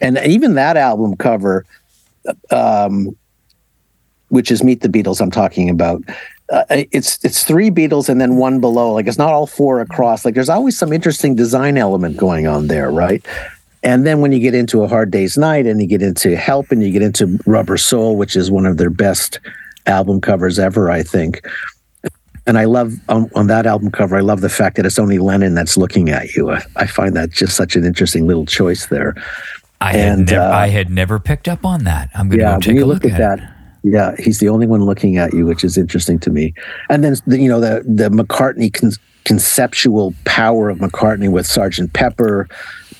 [0.00, 1.64] and even that album cover.
[2.50, 3.16] Um,
[4.30, 6.02] which is Meet the Beatles I'm talking about.
[6.50, 8.92] Uh, it's it's three Beatles and then one below.
[8.92, 10.24] Like it's not all four across.
[10.24, 13.24] Like there's always some interesting design element going on there, right?
[13.84, 16.72] And then when you get into a hard day's night and you get into Help
[16.72, 19.38] and you get into Rubber Soul, which is one of their best
[19.86, 21.46] album covers ever, I think.
[22.46, 25.18] And I love on, on that album cover, I love the fact that it's only
[25.18, 26.50] Lennon that's looking at you.
[26.50, 29.14] I, I find that just such an interesting little choice there.
[29.80, 32.10] I had, And, uh, I had never picked up on that.
[32.14, 33.50] I'm going to yeah, go take a look, look at at, that.
[33.82, 36.54] Yeah, he's the only one looking at you, which is interesting to me.
[36.88, 38.92] And then the, you know the the McCartney con-
[39.24, 42.48] conceptual power of McCartney with Sergeant Pepper,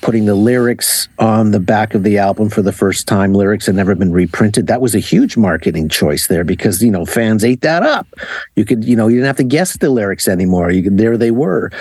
[0.05, 3.33] putting the lyrics on the back of the album for the first time.
[3.33, 4.67] Lyrics had never been reprinted.
[4.67, 8.07] That was a huge marketing choice there because you know fans ate that up.
[8.55, 10.69] You could you know you didn't have to guess the lyrics anymore.
[10.69, 11.71] You could there they were.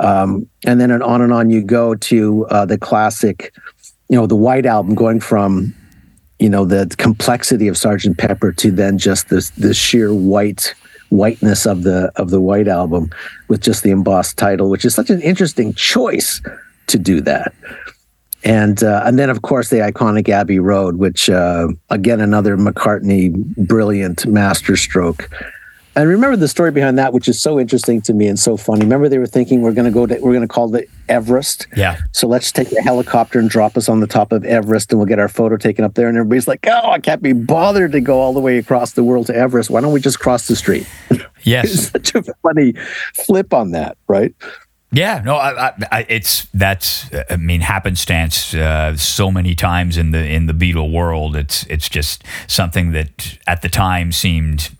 [0.00, 3.54] Um, and then on and on you go to uh, the classic,
[4.08, 5.72] you know, the White Album, going from
[6.40, 10.74] you know the complexity of Sergeant Pepper to then just this the sheer white
[11.10, 13.10] whiteness of the of the White Album
[13.46, 16.42] with just the embossed title, which is such an interesting choice
[16.88, 17.54] to do that.
[18.44, 23.32] And uh, and then of course the iconic Abbey Road, which uh, again another McCartney
[23.56, 25.28] brilliant masterstroke.
[25.98, 28.82] And remember the story behind that, which is so interesting to me and so funny.
[28.82, 31.66] Remember they were thinking we're going to go to we're going to call it Everest.
[31.76, 31.98] Yeah.
[32.12, 35.08] So let's take a helicopter and drop us on the top of Everest, and we'll
[35.08, 36.08] get our photo taken up there.
[36.08, 39.02] And everybody's like, "Oh, I can't be bothered to go all the way across the
[39.02, 39.70] world to Everest.
[39.70, 40.86] Why don't we just cross the street?"
[41.42, 41.74] Yes.
[41.74, 42.74] it's such a funny
[43.14, 44.32] flip on that, right?
[44.90, 50.12] Yeah, no, I, I, I, it's that's I mean happenstance uh, so many times in
[50.12, 51.36] the in the Beatle world.
[51.36, 54.70] It's it's just something that at the time seemed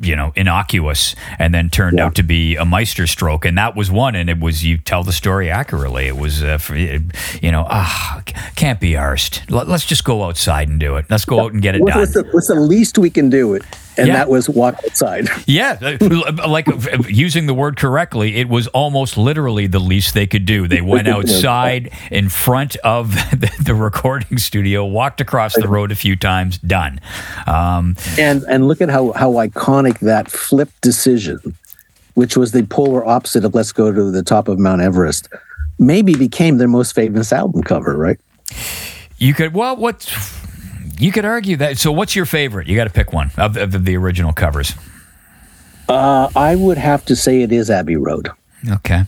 [0.00, 2.06] you know innocuous and then turned Yeah.
[2.06, 5.02] out to be a meister stroke and that was one and it was you tell
[5.02, 8.22] the story accurately it was uh, for, you know ah
[8.54, 11.60] can't be arsed Let, us just go outside and do it let's go out and
[11.60, 13.64] get it What- done What's the, what's the least we can do it?
[13.98, 14.14] And Yeah.
[14.14, 15.28] that was walk outside.
[15.46, 20.26] Yeah, uh, like uh, using the word correctly, it was almost literally the least they
[20.26, 20.68] could do.
[20.68, 25.96] They went outside in front of the, the recording studio, walked across the road a
[25.96, 27.00] few times, done.
[27.46, 31.38] Um, and and look at how how iconic that flip decision,
[32.14, 35.28] which was the polar opposite of "Let's go to the top of Mount Everest,"
[35.80, 37.96] maybe became their most famous album cover.
[37.96, 38.18] Right?
[39.18, 40.06] you could, well, what
[40.98, 41.78] you could argue that.
[41.78, 42.66] So, what's your favorite?
[42.68, 44.74] You got to pick one of, of the original covers.
[45.88, 48.28] Uh, I would have to say it is Abbey Road.
[48.68, 49.04] Okay.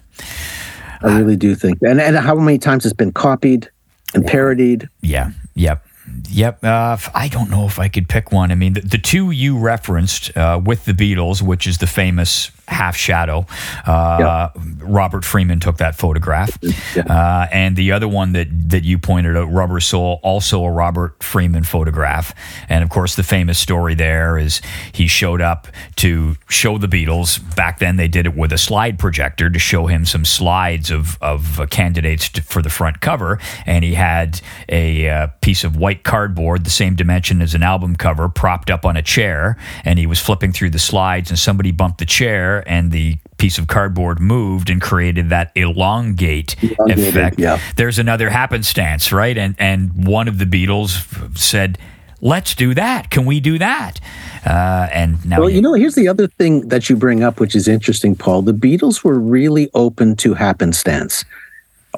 [1.03, 3.71] I really do think, and and how many times it's been copied
[4.15, 4.89] and parodied.
[5.01, 5.31] Yeah.
[5.55, 5.87] Yep.
[6.31, 6.65] Yep.
[6.65, 8.51] Uh, I don't know if I could pick one.
[8.51, 12.51] I mean, the, the two you referenced uh, with the Beatles, which is the famous
[12.71, 13.47] half shadow.
[13.87, 14.49] Uh,
[14.79, 16.59] Robert Freeman took that photograph,
[16.97, 21.23] uh, and the other one that that you pointed out, Rubber Soul, also a Robert
[21.23, 22.35] Freeman photograph.
[22.69, 24.61] And of course, the famous story there is
[24.93, 27.39] he showed up to show the Beatles.
[27.57, 31.19] Back then, they did it with a slide projector to show him some slides of
[31.21, 35.77] of uh, candidates to, for the front cover, and he had a uh, piece of
[35.77, 39.99] white cardboard, the same dimension as an album cover, propped up on a chair, and
[39.99, 43.67] he was flipping through the slides, and somebody bumped the chair, and the piece of
[43.67, 47.39] cardboard moved and created that elongate Elongated, effect.
[47.39, 47.59] yeah.
[47.77, 49.37] There's another happenstance, right?
[49.37, 51.79] And and one of the Beatles said,
[52.21, 53.11] "Let's do that.
[53.11, 54.01] Can we do that?"
[54.47, 57.55] Uh, and now Well, you know, here's the other thing that you bring up, which
[57.55, 58.43] is interesting, Paul.
[58.43, 61.25] The Beatles were really open to happenstance,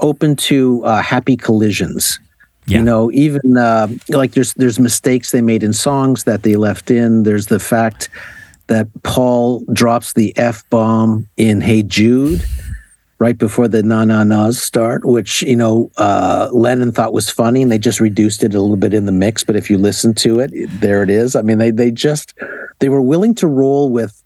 [0.00, 2.18] open to uh, happy collisions.
[2.66, 2.78] Yeah.
[2.78, 6.90] You know, even uh, like there's there's mistakes they made in songs that they left
[6.92, 7.24] in.
[7.24, 8.08] There's the fact
[8.66, 12.44] that Paul drops the f bomb in "Hey Jude."
[13.18, 17.62] Right before the na na na's start, which you know uh, Lennon thought was funny,
[17.62, 19.44] and they just reduced it a little bit in the mix.
[19.44, 20.50] But if you listen to it,
[20.80, 21.36] there it is.
[21.36, 22.34] I mean, they they just
[22.80, 24.22] they were willing to roll with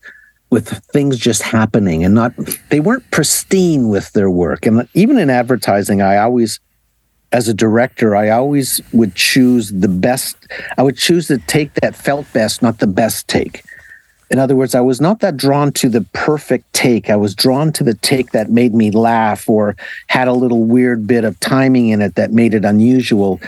[0.51, 2.32] with things just happening and not
[2.70, 6.61] they weren't pristine with their work and even in advertising i always
[7.32, 10.37] as a director i always would choose the best
[10.78, 13.64] i would choose to take that felt best not the best take
[14.31, 17.72] in other words i was not that drawn to the perfect take i was drawn
[17.72, 19.77] to the take that made me laugh or
[20.09, 23.41] had a little weird bit of timing in it that made it unusual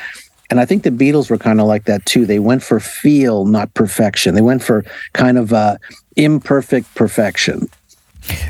[0.51, 2.25] and I think the Beatles were kind of like that too.
[2.25, 4.35] They went for feel, not perfection.
[4.35, 5.77] They went for kind of uh,
[6.17, 7.69] imperfect perfection.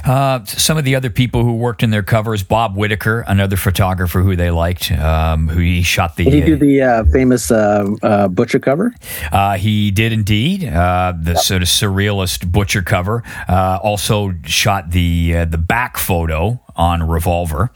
[0.05, 4.21] Uh, some of the other people who worked in their covers, Bob Whitaker, another photographer
[4.21, 6.25] who they liked, um, who he shot the.
[6.25, 8.95] Did he do the uh, famous uh, uh, Butcher cover?
[9.33, 13.23] Uh, he did indeed uh, the sort of surrealist butcher cover.
[13.49, 17.71] Uh, also shot the uh, the back photo on Revolver,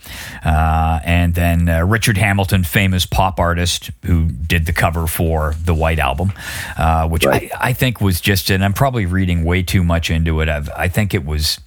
[0.45, 5.75] uh, and then uh, Richard Hamilton, famous pop artist who did the cover for the
[5.75, 6.33] White Album,
[6.79, 8.49] uh, which I, I think was just.
[8.49, 10.49] And I'm probably reading way too much into it.
[10.49, 11.59] I've, I think it was.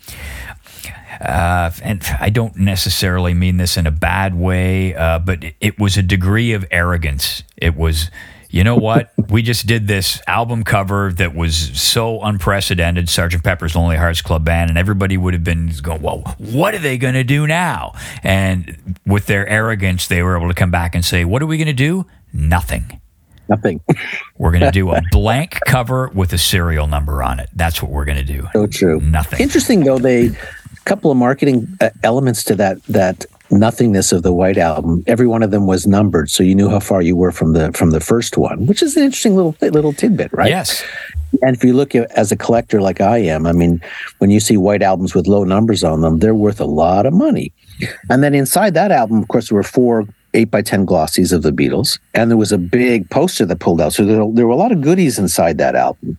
[1.21, 5.79] Uh, and I don't necessarily mean this in a bad way, uh, but it, it
[5.79, 7.41] was a degree of arrogance.
[7.55, 8.11] It was,
[8.55, 9.11] you know what?
[9.29, 14.45] we just did this album cover that was so unprecedented, Sergeant Pepper's Lonely Hearts Club
[14.45, 17.93] Band, and everybody would have been going, "Well, what are they going to do now?"
[18.23, 21.57] And with their arrogance, they were able to come back and say, "What are we
[21.57, 22.05] going to do?
[22.31, 23.01] Nothing."
[23.49, 23.81] Nothing.
[24.37, 27.49] We're going to do a blank cover with a serial number on it.
[27.53, 28.47] That's what we're going to do.
[28.53, 28.99] So true.
[29.01, 29.39] Nothing.
[29.39, 29.99] Interesting though.
[29.99, 30.35] They a
[30.85, 35.03] couple of marketing uh, elements to that that nothingness of the White Album.
[35.07, 37.71] Every one of them was numbered, so you knew how far you were from the
[37.73, 40.49] from the first one, which is an interesting little little tidbit, right?
[40.49, 40.83] Yes.
[41.41, 43.81] And if you look at as a collector like I am, I mean,
[44.19, 47.13] when you see white albums with low numbers on them, they're worth a lot of
[47.13, 47.51] money.
[48.09, 51.41] And then inside that album, of course, there were four eight by ten glossies of
[51.41, 53.93] the Beatles, and there was a big poster that pulled out.
[53.93, 56.17] So there, there were a lot of goodies inside that album.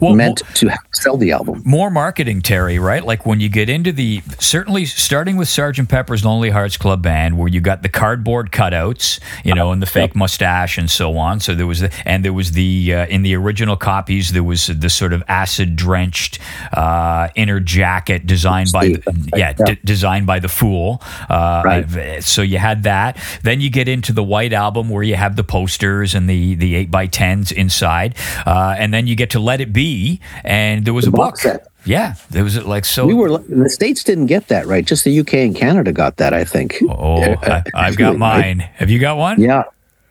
[0.00, 1.62] Well, meant to sell the album.
[1.64, 3.04] more marketing, Terry, right?
[3.04, 7.38] Like when you get into the certainly starting with Sergeant Pepper's Lonely Hearts Club Band,
[7.38, 11.40] where you got the cardboard cutouts, you know, and the fake mustache and so on.
[11.40, 14.66] So there was, the, and there was the uh, in the original copies there was
[14.66, 16.38] the sort of acid drenched
[16.72, 21.02] uh, inner jacket designed by the, yeah, d- designed by the Fool.
[21.28, 22.22] Uh, Right.
[22.22, 23.16] So you had that.
[23.42, 26.74] Then you get into the White Album where you have the posters and the the
[26.74, 28.14] eight by tens inside,
[28.46, 31.20] uh, and then you get to Let It Be, and there was The a book.
[31.32, 31.66] box set.
[31.84, 33.06] Yeah, there was like so.
[33.06, 34.84] We were the states didn't get that right.
[34.84, 36.34] Just the UK and Canada got that.
[36.34, 36.76] I think.
[36.88, 38.58] Oh, I, I've got mine.
[38.60, 39.40] Have you got one?
[39.40, 39.62] Yeah.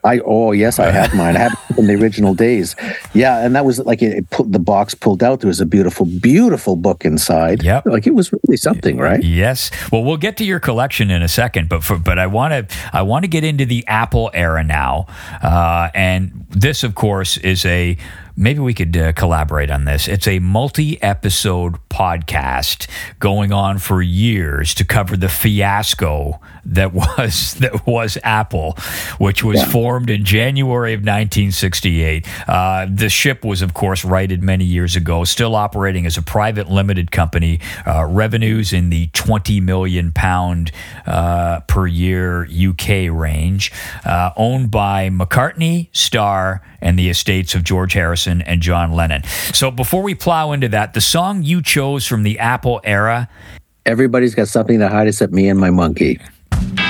[0.03, 1.35] I oh yes, I have mine.
[1.35, 2.75] I have it from the original days.
[3.13, 5.41] Yeah, and that was like it, it put the box pulled out.
[5.41, 7.61] There was a beautiful, beautiful book inside.
[7.61, 7.87] Yep.
[7.87, 9.21] like it was really something, right?
[9.21, 9.69] Yes.
[9.91, 12.77] Well, we'll get to your collection in a second, but for, but I want to
[12.93, 15.07] I want to get into the Apple era now,
[15.43, 17.97] uh, and this, of course, is a
[18.37, 20.07] maybe we could uh, collaborate on this.
[20.07, 22.87] It's a multi-episode podcast
[23.19, 26.39] going on for years to cover the fiasco
[26.73, 28.73] that was that was Apple,
[29.17, 32.27] which was formed in January of 1968.
[32.47, 36.69] Uh, the ship was, of course, righted many years ago, still operating as a private
[36.69, 37.59] limited company.
[37.85, 40.71] Uh, revenues in the 20 million pound
[41.05, 43.71] uh, per year UK range,
[44.05, 49.23] uh, owned by McCartney, Starr, and the estates of George Harrison and John Lennon.
[49.53, 53.29] So before we plow into that, the song you chose from the Apple era.
[53.85, 56.19] Everybody's got something to hide except me and my monkey.
[56.49, 56.86] Come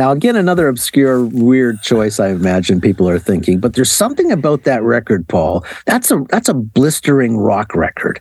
[0.00, 2.18] Now, again, another obscure, weird choice.
[2.18, 5.62] I imagine people are thinking, but there's something about that record, Paul.
[5.84, 8.18] That's a that's a blistering rock record,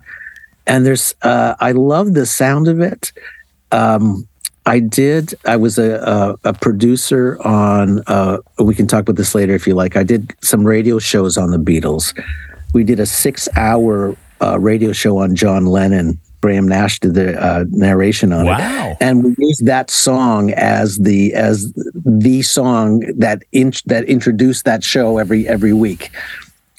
[0.67, 3.13] and there's uh, I love the sound of it.
[3.71, 4.27] Um,
[4.65, 5.35] I did.
[5.45, 8.03] I was a a, a producer on.
[8.07, 9.95] Uh, we can talk about this later if you like.
[9.95, 12.13] I did some radio shows on the Beatles.
[12.73, 16.19] We did a six hour uh, radio show on John Lennon.
[16.41, 21.33] Graham Nash did the uh, narration on it and we used that song as the
[21.33, 21.73] as
[22.05, 26.11] the song that in, that introduced that show every every week.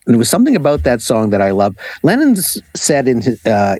[0.06, 1.76] And there was something about that song that I love.
[2.02, 2.34] Lennon
[2.74, 3.76] said in his, uh,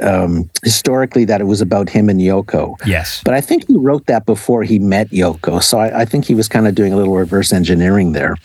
[0.00, 2.76] um, historically that it was about him and Yoko.
[2.86, 3.22] Yes.
[3.24, 5.62] But I think he wrote that before he met Yoko.
[5.62, 8.36] So I, I think he was kind of doing a little reverse engineering there.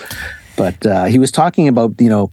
[0.55, 2.29] But uh, he was talking about, you know,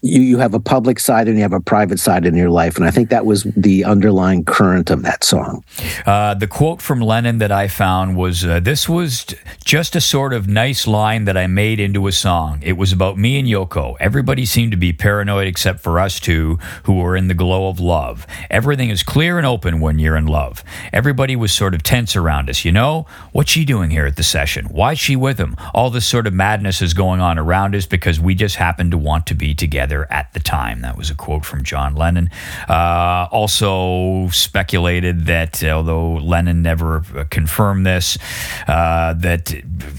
[0.00, 2.76] you, you have a public side and you have a private side in your life.
[2.76, 5.64] And I think that was the underlying current of that song.
[6.06, 9.26] Uh, the quote from Lennon that I found was uh, This was
[9.64, 12.60] just a sort of nice line that I made into a song.
[12.62, 13.96] It was about me and Yoko.
[13.98, 17.80] Everybody seemed to be paranoid except for us two, who were in the glow of
[17.80, 18.26] love.
[18.50, 20.62] Everything is clear and open when you're in love.
[20.92, 22.64] Everybody was sort of tense around us.
[22.64, 24.66] You know, what's she doing here at the session?
[24.66, 25.56] Why's she with him?
[25.74, 28.98] All this sort of madness is going on around us because we just happen to
[28.98, 30.80] want to be together at the time.
[30.82, 32.30] That was a quote from John Lennon.
[32.68, 38.18] Uh, also speculated that, although Lennon never uh, confirmed this,
[38.66, 39.52] uh, that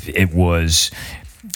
[0.08, 0.92] it was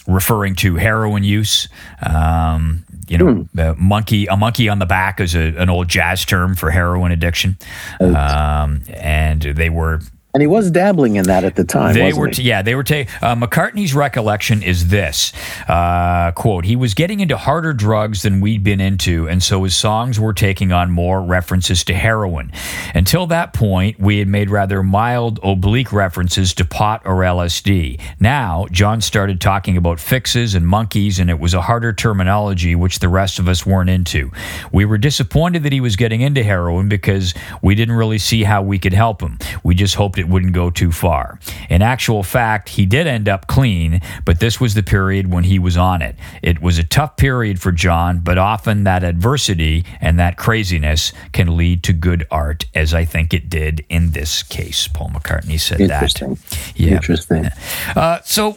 [0.07, 1.67] referring to heroin use.
[2.01, 6.25] Um, you know, uh, monkey, a monkey on the back is a, an old jazz
[6.25, 7.57] term for heroin addiction.
[7.99, 9.99] Um, and they were
[10.33, 11.93] And he was dabbling in that at the time.
[11.93, 12.83] they were, t- yeah, they were.
[12.83, 15.31] Ta- uh, McCartney's recollection is this
[15.67, 19.75] uh, quote: He was getting into harder drugs than we'd been into, and so his
[19.75, 22.51] songs were taking on more references to heroin.
[22.95, 28.01] Until that point, we had made rather mild, oblique references to pot or LSD.
[28.19, 32.97] Now, John started talking about fixes and monkeys, and it was a harder terminology which
[32.97, 34.31] the rest of us weren't into.
[34.71, 38.63] We were disappointed that he was getting into heroin because we didn't really see how
[38.63, 39.37] we could help him.
[39.63, 41.37] We just hoped it wouldn't go too far.
[41.69, 45.59] In actual fact, he did end up clean, but this was the period when he
[45.59, 46.15] was on it.
[46.41, 51.57] It was a tough period for John, but often that adversity and that craziness can
[51.57, 54.87] lead to good art, as I think it did in this case.
[54.87, 56.35] Paul McCartney said Interesting.
[56.35, 56.73] that.
[56.77, 56.91] Yeah.
[56.93, 57.49] Interesting.
[57.95, 58.53] Uh, so,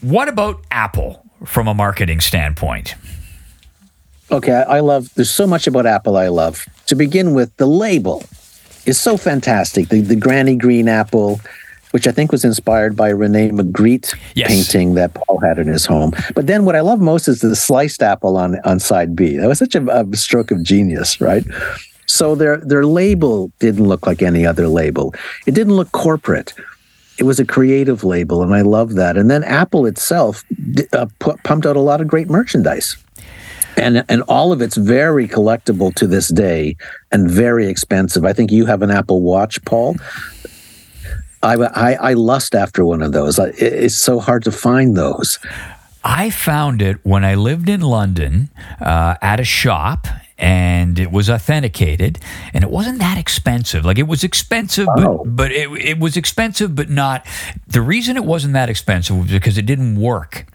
[0.00, 2.94] what about Apple from a marketing standpoint?
[4.30, 5.12] Okay, I I love.
[5.14, 6.66] There's so much about Apple I love.
[6.86, 8.24] To begin with, the label
[8.86, 9.88] is so fantastic.
[9.88, 11.40] The the Granny Green apple,
[11.92, 14.48] which I think was inspired by Rene Magritte Yes.
[14.48, 16.12] painting that Paul had in his home.
[16.34, 19.36] But then what I love most is the sliced apple on on side B.
[19.36, 21.44] That was such a, a stroke of genius, right?
[22.06, 25.14] So their their label didn't look like any other label.
[25.46, 26.52] It didn't look corporate.
[27.16, 29.16] It was a creative label, and I love that.
[29.16, 30.42] And then Apple itself
[30.92, 32.96] uh, pu- pumped out a lot of great merchandise
[33.76, 36.76] and and all of it's very collectible to this day
[37.12, 38.24] and very expensive.
[38.24, 39.96] I think you have an Apple Watch, Paul.
[41.42, 43.38] I I, I lust after one of those.
[43.38, 45.38] It's so hard to find those.
[46.04, 48.50] I found it when I lived in London
[48.80, 50.06] uh, at a shop.
[50.36, 52.18] And it was authenticated,
[52.52, 53.84] and it wasn't that expensive.
[53.84, 55.22] Like it was expensive, Oh.
[55.24, 57.24] but but it, it was expensive, but not.
[57.68, 60.46] The reason it wasn't that expensive was because it didn't work.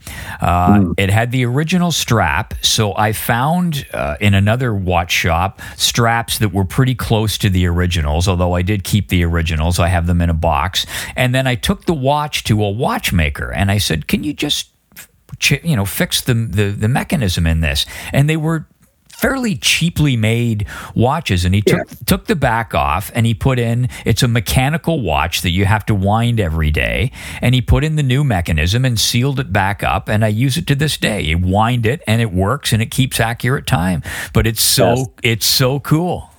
[0.42, 6.40] Uh, It had the original strap, so I found uh, in another watch shop straps
[6.40, 8.28] that were pretty close to the originals.
[8.28, 10.86] Although I did keep the originals, I have them in a box.
[11.16, 14.72] And then I took the watch to a watchmaker, and I said, "Can you just
[15.64, 18.66] you know fix the, the the mechanism in this and they were
[19.22, 20.66] fairly cheaply made
[20.96, 25.02] watches and he took took the back off and he put in it's a mechanical
[25.02, 27.12] watch that you have to wind every day
[27.42, 30.58] and he put in the new mechanism and sealed it back up and I use
[30.58, 34.02] it to this day you wind it and it works and it keeps accurate time
[34.34, 35.08] but it's so Yes.
[35.24, 36.30] it's so cool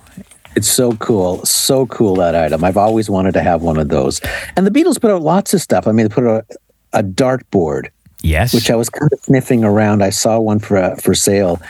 [0.55, 2.63] It's so cool, so cool that item.
[2.65, 4.19] I've always wanted to have one of those.
[4.57, 5.87] And the Beatles put out lots of stuff.
[5.87, 6.45] I mean, they put out
[6.93, 7.87] a, a dartboard,
[8.21, 10.03] yes which I was kind of sniffing around.
[10.03, 11.61] I saw one for uh, for sale.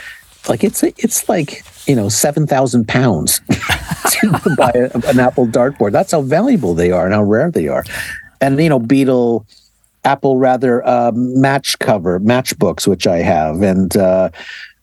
[0.49, 3.39] Like it's it's like you know seven thousand pounds
[4.09, 5.91] to buy a, an Apple dartboard.
[5.91, 7.83] That's how valuable they are and how rare they are.
[8.39, 9.45] And you know, Beatle,
[10.03, 14.29] Apple rather um, match cover matchbooks, which I have, and uh,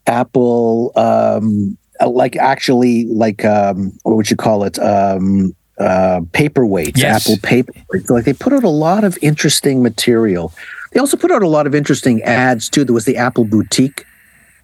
[0.06, 4.78] Apple um, like actually like um, what would you call it?
[4.78, 7.28] Um, uh, paperweights, Yes.
[7.28, 8.10] Apple paperweights.
[8.10, 10.52] Like they put out a lot of interesting material.
[10.92, 12.84] They also put out a lot of interesting ads too.
[12.84, 14.04] There was the Apple Boutique,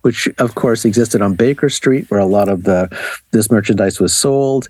[0.05, 2.89] which of course existed on Baker Street, where a lot of the
[3.31, 4.69] this merchandise was sold.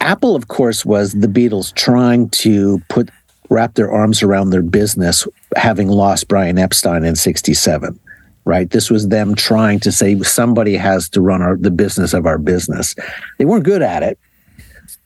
[0.00, 3.08] Apple, of course, was the Beatles trying to put
[3.48, 5.26] wrap their arms around their business,
[5.56, 7.98] having lost Brian Epstein in '67.
[8.44, 12.26] Right, this was them trying to say somebody has to run our, the business of
[12.26, 12.94] our business.
[13.38, 14.18] They weren't good at it,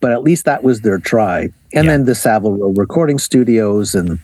[0.01, 1.43] but at least that was their try.
[1.73, 1.91] And Yeah.
[1.91, 4.19] then the Savile Row recording studios, and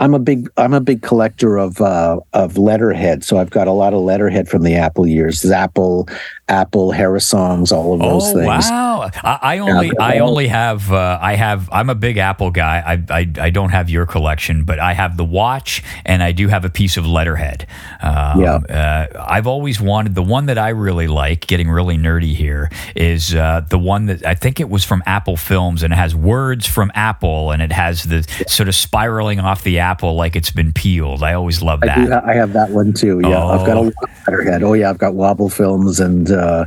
[0.00, 3.24] I'm a big I'm a big collector of uh, of letterhead.
[3.24, 6.10] So I've got a lot of letterhead from the Apple years, Zapple,
[6.48, 8.46] Apple, Harrisongs, all of those Oh things.
[8.70, 9.10] wow!
[9.22, 12.82] I, I only I only have uh, I have I'm a big Apple guy.
[13.08, 16.48] I, I I don't have your collection, but I have the watch and I do
[16.48, 17.66] have a piece of letterhead.
[18.02, 18.54] Um, Yeah.
[18.56, 21.46] Uh, I've always wanted the one that I really like.
[21.46, 25.36] Getting really nerdy here is uh, the one that I think it was from Apple
[25.38, 29.62] Films and it has words from Apple and it has the sort of spiraling off
[29.62, 31.22] the apple like it's been peeled.
[31.22, 32.08] I always love I, that.
[32.10, 33.20] ha- I have that one too.
[33.22, 33.92] Yeah, I've got a Oh.
[34.26, 34.62] letterhead.
[34.62, 36.66] Oh yeah, I've got Wobble Films and uh,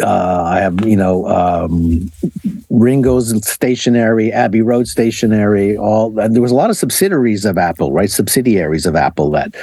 [0.00, 2.10] uh, I have you know um,
[2.70, 5.76] Ringo's stationery, Abbey Road stationery.
[5.76, 8.10] All and there was a lot of subsidiaries of Apple, right?
[8.10, 9.54] Subsidiaries of Apple that,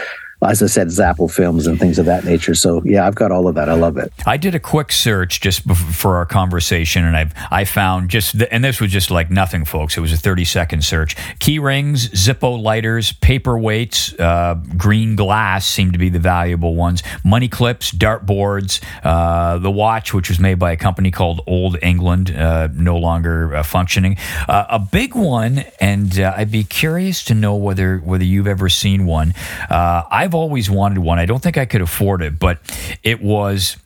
[0.46, 2.56] as I said, Zapple Films and things of that nature.
[2.56, 3.70] So yeah, I've got all of that.
[3.70, 4.12] I love it.
[4.26, 8.52] I did a quick search just for our conversation, and I've I found just the,
[8.54, 9.98] and this was just like nothing, folks.
[9.98, 11.16] It was a thirty second search.
[11.40, 17.04] Key rings, Zippo lighters, paperweights, uh, green glass seemed to be the valuable ones.
[17.24, 21.78] Money clips, dart boards, uh, the watch, which was made by a company called Old
[21.82, 24.18] England, uh, no longer uh, functioning.
[24.48, 28.70] Uh, a big one, and uh, I'd be curious to know whether whether you've ever
[28.70, 29.34] seen one.
[29.70, 30.04] Uh,
[30.34, 31.20] I've always wanted one.
[31.20, 32.58] I don't think I could afford it, but
[33.04, 33.78] it was.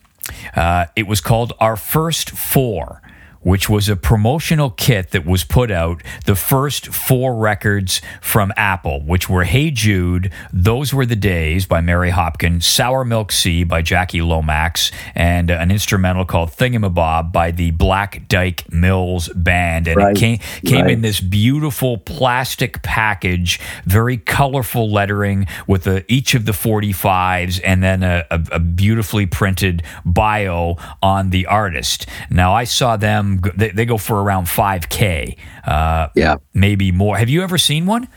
[0.56, 3.02] Uh, it was called Our First Four,
[3.40, 6.02] which was a promotional kit that was put out.
[6.24, 11.80] The first four records from Apple, which were Hey Jude, Those Were the Days by
[11.80, 17.70] Mary Hopkins, Sour Milk Sea by Jackie Lomax, and an instrumental called Thingamabob by the
[17.72, 19.88] Black Dyke Mills Band.
[19.88, 26.10] And Right, it came, came in this beautiful plastic package, very colorful lettering with a,
[26.12, 32.06] each of the 45s and then a, a, a beautifully printed bio on the artist.
[32.30, 36.36] Now, I saw them, go- they, they go for around 5K, uh, Yeah.
[36.54, 37.16] maybe more.
[37.18, 38.08] Have you ever seen one?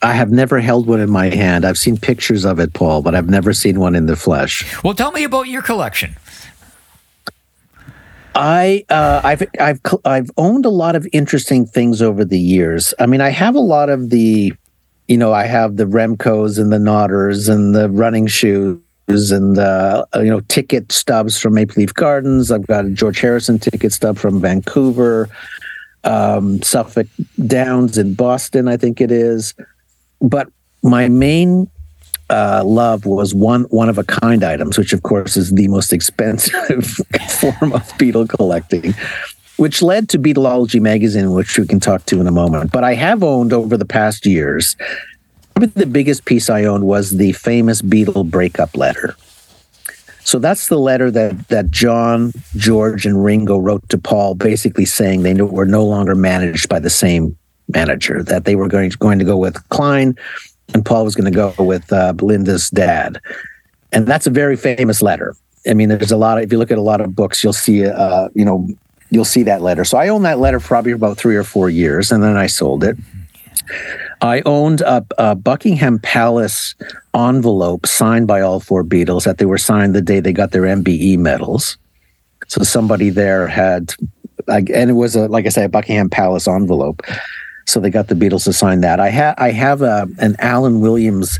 [0.00, 1.64] I have never held one in my hand.
[1.64, 4.64] I've seen pictures of it, Paul, but I've never seen one in the flesh.
[4.82, 6.16] Well, tell me about your collection.
[8.34, 12.94] I uh, I've I've I've owned a lot of interesting things over the years.
[13.00, 14.52] I mean, I have a lot of the,
[15.08, 18.78] you know, I have the Remcos and the Nodders and the running shoes
[19.08, 22.50] and uh, you know ticket stubs from Maple Leaf Gardens.
[22.50, 25.28] I've got a George Harrison ticket stub from Vancouver.
[26.04, 27.06] um, Suffolk
[27.46, 29.54] Downs in Boston, I think it is.
[30.20, 30.48] But
[30.82, 31.70] my main
[32.30, 35.92] uh, love was one one of a kind items, which of course is the most
[35.92, 36.86] expensive
[37.40, 38.94] form of Beatle collecting,
[39.56, 42.72] which led to Beatlology magazine, which we can talk to in a moment.
[42.72, 44.76] But I have owned over the past years.
[45.58, 49.16] Probably the biggest piece I owned was the famous Beatle breakup letter.
[50.20, 55.24] So that's the letter that that John, George, and Ringo wrote to Paul, basically saying
[55.24, 57.36] they were no longer managed by the same
[57.74, 58.22] manager.
[58.22, 60.16] That they were going to, going to go with Klein,
[60.74, 63.20] and Paul was going to go with uh, Belinda's dad.
[63.90, 65.34] And that's a very famous letter.
[65.68, 67.52] I mean, there's a lot of if you look at a lot of books, you'll
[67.52, 68.68] see uh, you know
[69.10, 69.84] you'll see that letter.
[69.84, 72.46] So I owned that letter for probably about three or four years, and then I
[72.46, 72.96] sold it.
[74.20, 76.74] I owned a, a, Buckingham Palace
[77.14, 80.62] envelope signed by all four Beatles that they were signed the day they got their
[80.62, 81.76] MBE medals.
[82.48, 83.94] So somebody there had,
[84.48, 87.02] and it was a like I say, a Buckingham Palace envelope.
[87.66, 88.98] So they got the Beatles to sign that.
[88.98, 91.38] I have I have a, an Alan Williams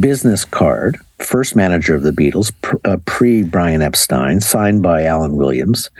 [0.00, 2.52] business card, first manager of the Beatles,
[2.84, 5.90] uh, pre Brian Epstein, signed by Alan Williams.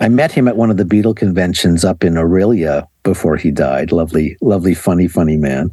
[0.00, 3.90] I met him at one of the Beatle conventions up in Orillia before he died.
[3.90, 5.72] Lovely, lovely, funny, funny man.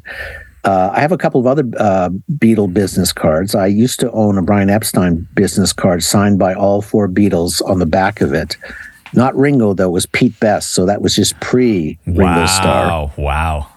[0.64, 3.54] Uh, I have a couple of other uh, Beatle business cards.
[3.54, 7.80] I used to own a Brian Epstein business card signed by all four Beatles on
[7.80, 8.56] the back of it.
[9.14, 13.12] Not Ringo though; it was Pete Best, so that was just pre Ringo wow, Starr.
[13.18, 13.68] Wow!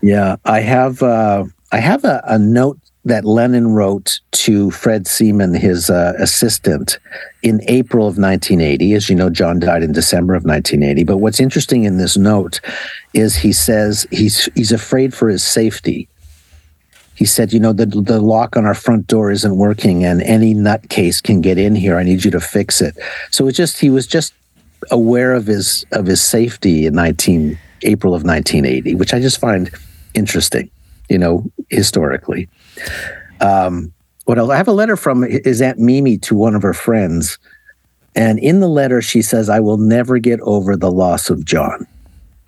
[0.00, 1.02] Yeah, I have.
[1.02, 6.98] Uh, I have a, a note that Lennon wrote to Fred Seaman, his uh, assistant,
[7.42, 8.94] in April of 1980.
[8.94, 11.04] As you know, John died in December of 1980.
[11.04, 12.60] But what's interesting in this note
[13.12, 16.08] is he says he's he's afraid for his safety.
[17.14, 20.54] He said, "You know, the the lock on our front door isn't working, and any
[20.54, 21.98] nutcase can get in here.
[21.98, 22.96] I need you to fix it."
[23.30, 24.32] So it's just he was just
[24.90, 29.70] aware of his of his safety in 19 April of 1980, which I just find
[30.14, 30.70] interesting.
[31.08, 32.48] You know, historically.
[33.40, 33.92] Um,
[34.32, 34.50] what else?
[34.50, 37.36] I have a letter from his Aunt Mimi to one of her friends.
[38.14, 41.86] And in the letter, she says, I will never get over the loss of John.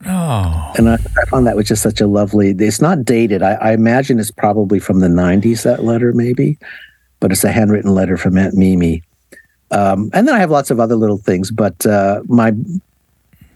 [0.06, 0.72] Oh.
[0.78, 3.42] And I, I found that was just such a lovely, it's not dated.
[3.42, 6.56] I, I, imagine it's probably from the 90s, that letter, maybe,
[7.20, 9.02] but it's a handwritten letter from Aunt Mimi.
[9.70, 12.54] Um, and then I have lots of other little things, but uh, my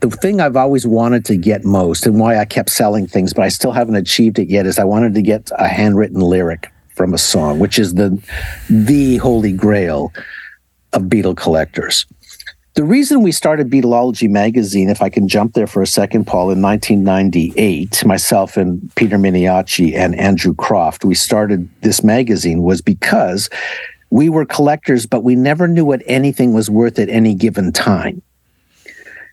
[0.00, 3.44] the thing I've always wanted to get most and why I kept selling things, but
[3.44, 7.14] I still haven't achieved it yet, is I wanted to get a handwritten lyric from
[7.14, 8.20] a song, which is the
[8.68, 10.12] the holy grail
[10.92, 12.04] of Beatle collectors.
[12.74, 16.50] The reason we started Beatlology magazine, if I can jump there for a second, Paul,
[16.50, 23.48] in 1998, myself and Peter Miniacci and Andrew Croft, we started this magazine was because
[24.10, 28.22] we were collectors, but we never knew what anything was worth at any given time.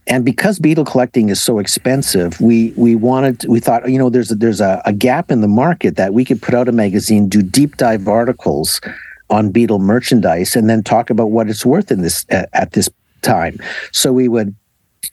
[0.08, 4.32] And because Beatle collecting is so expensive, we we wanted we thought you know there's
[4.32, 7.28] a, there's a, a gap in the market that we could put out a magazine,
[7.28, 8.80] do deep dive articles
[9.30, 12.90] on Beatle merchandise, and then talk about what it's worth in this uh, at this
[13.22, 13.60] time.
[13.92, 14.56] So we would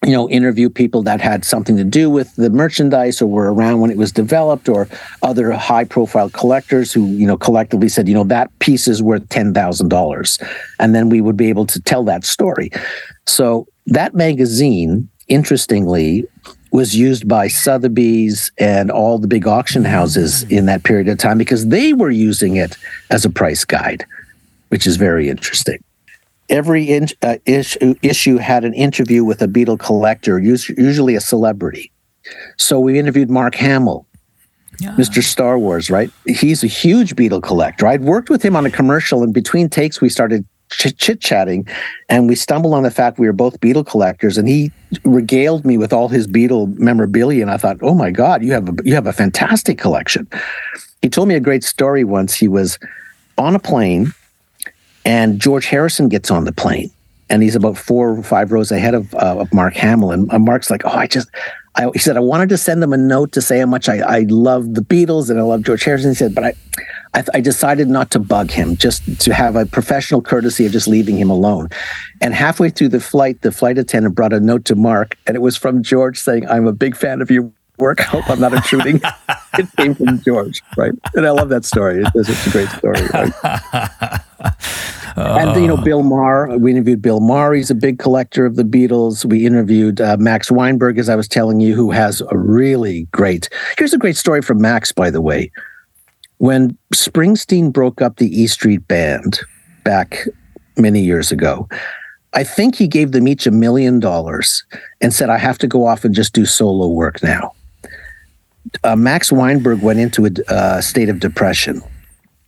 [0.05, 3.81] you know interview people that had something to do with the merchandise or were around
[3.81, 4.89] when it was developed or
[5.23, 9.27] other high profile collectors who you know collectively said you know that piece is worth
[9.29, 10.43] $10,000
[10.81, 12.71] and then we would be able to tell that story
[13.27, 16.27] so that magazine, interestingly,
[16.73, 21.37] was used by Sotheby's and all the big auction houses in that period of time
[21.39, 22.77] because they were using it
[23.11, 24.07] as a price guide,
[24.69, 25.83] which is very interesting.
[26.49, 31.93] Every in, uh, issue, issue had an interview with a Beatle collector, usually a celebrity.
[32.57, 34.07] So we interviewed Mark Hamill,
[34.79, 34.91] yeah.
[34.93, 35.23] Mr.
[35.23, 36.11] Star Wars, right?
[36.27, 37.87] He's a huge Beatle collector.
[37.87, 41.67] I'd worked with him on a commercial, and between takes, we started chit chatting,
[42.09, 44.73] and we stumbled on the fact we were both Beatle collectors, and he
[45.05, 48.69] regaled me with all his Beatle memorabilia, and I thought, oh my God, you have
[48.69, 50.29] a, you have a fantastic collection.
[51.01, 52.35] He told me a great story once.
[52.35, 52.79] He was
[53.39, 54.13] on a plane,
[55.05, 56.91] and George Harrison gets on the plane,
[57.29, 60.71] and he's about four or five rows ahead of, uh, of Mark Hamill, and Mark's
[60.71, 61.29] like, oh, I just.
[61.75, 64.01] I, he said I wanted to send them a note to say how much I,
[64.01, 66.11] I love the Beatles and I love George Harrison.
[66.11, 66.55] He said, but I,
[67.15, 70.89] I, I, decided not to bug him, just to have a professional courtesy of just
[70.89, 71.69] leaving him alone.
[72.21, 75.41] And halfway through the flight, the flight attendant brought a note to Mark, and it
[75.41, 78.01] was from George saying, "I'm a big fan of your work.
[78.01, 79.01] I hope I'm not intruding."
[79.59, 80.93] it came from George, right?
[81.15, 82.03] And I love that story.
[82.15, 83.01] It's, it's a great story.
[83.09, 84.21] Right?
[85.17, 86.57] And you know, Bill Maher.
[86.57, 87.53] We interviewed Bill Maher.
[87.53, 89.27] He's a big collector of the Beatles.
[89.27, 93.51] We interviewed uh, Max Weinberg, as I was telling you, who has a really great.
[93.77, 95.53] Here's a great story from Max, by the way
[96.43, 99.39] when Springsteen broke up the E Street Band
[99.85, 100.27] back
[100.77, 101.69] many years ago,
[102.33, 104.65] I think he gave them each a million dollars
[105.01, 107.53] and said, I have to go off and just do solo work now.
[108.83, 111.81] Uh, Max Weinberg went into a uh, state of depression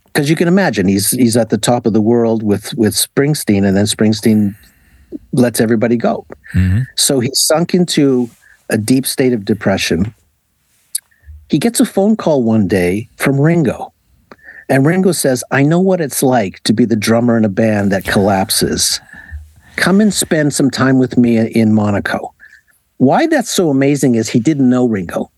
[0.07, 3.65] because you can imagine he's he's at the top of the world with with Springsteen,
[3.65, 4.57] and then Springsteen
[5.33, 6.27] lets everybody go.
[6.97, 8.29] So he sunk into
[8.71, 10.13] a deep state of depression.
[11.49, 13.93] He gets a phone call one day from Ringo.
[14.69, 17.93] And Ringo says, I know what it's like to be the drummer in a band
[17.93, 19.01] that collapses.
[19.77, 22.35] Come and spend some time with me in Monaco.
[22.97, 25.31] Why that's so amazing is he didn't know Ringo.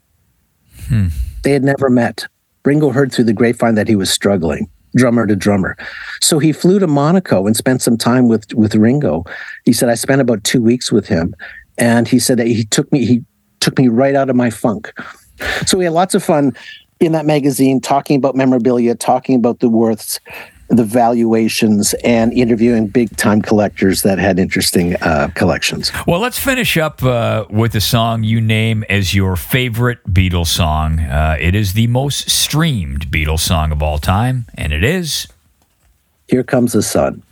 [0.89, 1.09] Hmm.
[1.43, 2.27] They had never met.
[2.65, 5.77] Ringo heard through the grapevine that he was struggling, drummer to drummer.
[6.21, 9.25] So he flew to Monaco and spent some time with, with Ringo.
[9.65, 11.35] He said, I spent about two weeks with him.
[11.79, 13.25] And he said that he took me, he
[13.61, 14.93] took me right out of my funk.
[15.67, 16.57] So we had lots of fun
[17.01, 20.19] in that magazine talking about memorabilia, talking about the worths,
[20.69, 25.93] the valuations, and interviewing big time collectors that had interesting uh, collections.
[26.07, 31.01] Well, let's finish up uh, with a song you name as your favorite Beatles song.
[31.01, 35.29] Uh, it is the most streamed Beatles song of all time, and it is.
[36.29, 37.23] Here comes the sun.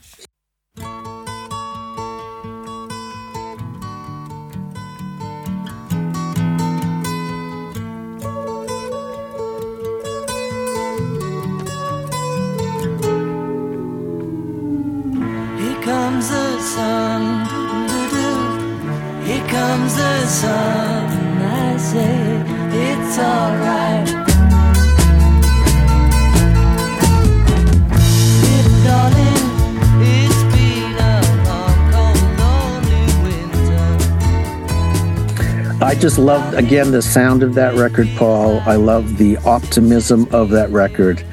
[35.94, 38.58] I just love, again, the sound of that record, Paul.
[38.66, 41.24] I love the optimism of that record.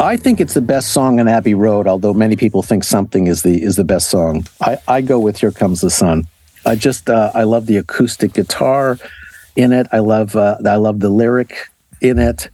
[0.00, 3.42] I think it's the best song on Abbey Road, although many people think something is
[3.42, 4.46] the is the best song.
[4.62, 6.26] I, I go with Here Comes the Sun.
[6.64, 8.98] I just uh, I love the acoustic guitar
[9.54, 9.86] in it.
[9.92, 11.68] I love uh, I love the lyric
[12.00, 12.48] in it,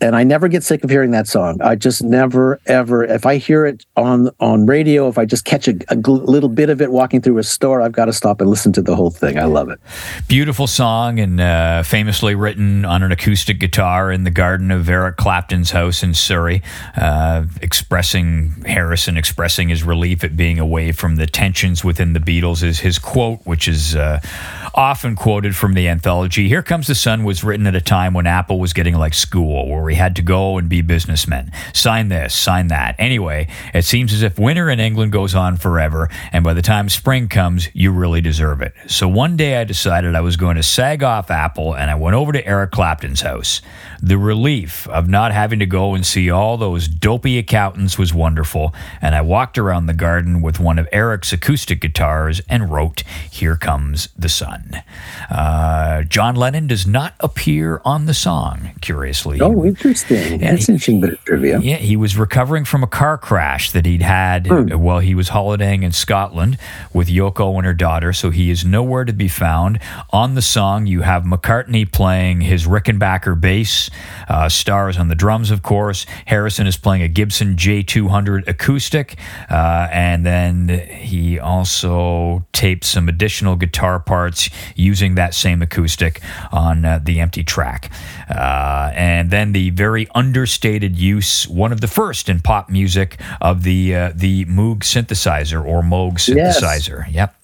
[0.00, 1.60] and I never get sick of hearing that song.
[1.62, 5.68] I just never ever if I hear it on on radio, if I just catch
[5.68, 8.40] a, a gl- little bit of it walking through a store, I've got to stop
[8.40, 9.38] and listen to the whole thing.
[9.38, 9.78] I love it.
[10.28, 15.16] Beautiful song and uh, famously written on an acoustic guitar in the garden of Eric
[15.16, 16.62] Clapton's house in Surrey,
[16.96, 22.62] uh, expressing Harrison, expressing his relief at being away from the tensions within the Beatles.
[22.62, 24.20] Is his quote, which is uh,
[24.74, 26.48] often quoted from the anthology.
[26.48, 29.68] Here Comes the Sun was written at a time when Apple was getting like school,
[29.68, 31.50] where we had to go and be businessmen.
[31.72, 32.94] Sign this, sign that.
[32.98, 36.88] Anyway, it seems as if winter in England goes on forever, and by the time
[36.88, 38.74] spring comes, you really deserve it.
[38.86, 42.16] So one day I decided I was going to sag off Apple, and I went
[42.16, 43.60] over to Eric Clapton's house.
[44.02, 48.74] The relief of not having to go and see all those dopey accountants was wonderful,
[49.02, 53.56] and I walked around the garden with one of Eric's acoustic guitars and wrote, Here
[53.56, 54.82] Comes the Sun.
[55.30, 59.38] Uh, John Lennon does not appear on the song, curiously.
[59.40, 60.38] Oh, interesting.
[60.38, 61.60] That's he- interesting bit of trivia.
[61.60, 64.48] Yeah, he was recovering from a car crash that he'd had
[64.78, 66.56] while he was holidaying in Scotland
[66.94, 69.78] with Yoko and her daughter, so he is nowhere to be found.
[70.10, 73.89] On the song, you have McCartney playing his Rickenbacker bass,
[74.28, 76.06] uh, Starr's on the drums, of course.
[76.26, 79.16] Harrison is playing a Gibson J200 acoustic,
[79.50, 86.20] uh, and then he also taped some additional guitar parts using that same acoustic
[86.52, 87.90] on uh, the empty track.
[88.28, 93.62] Uh, and then the very understated use, one of the first in pop music, of
[93.62, 96.60] the uh, the Moog synthesizer or Moog Yes.
[96.60, 97.12] synthesizer.
[97.12, 97.34] Yep.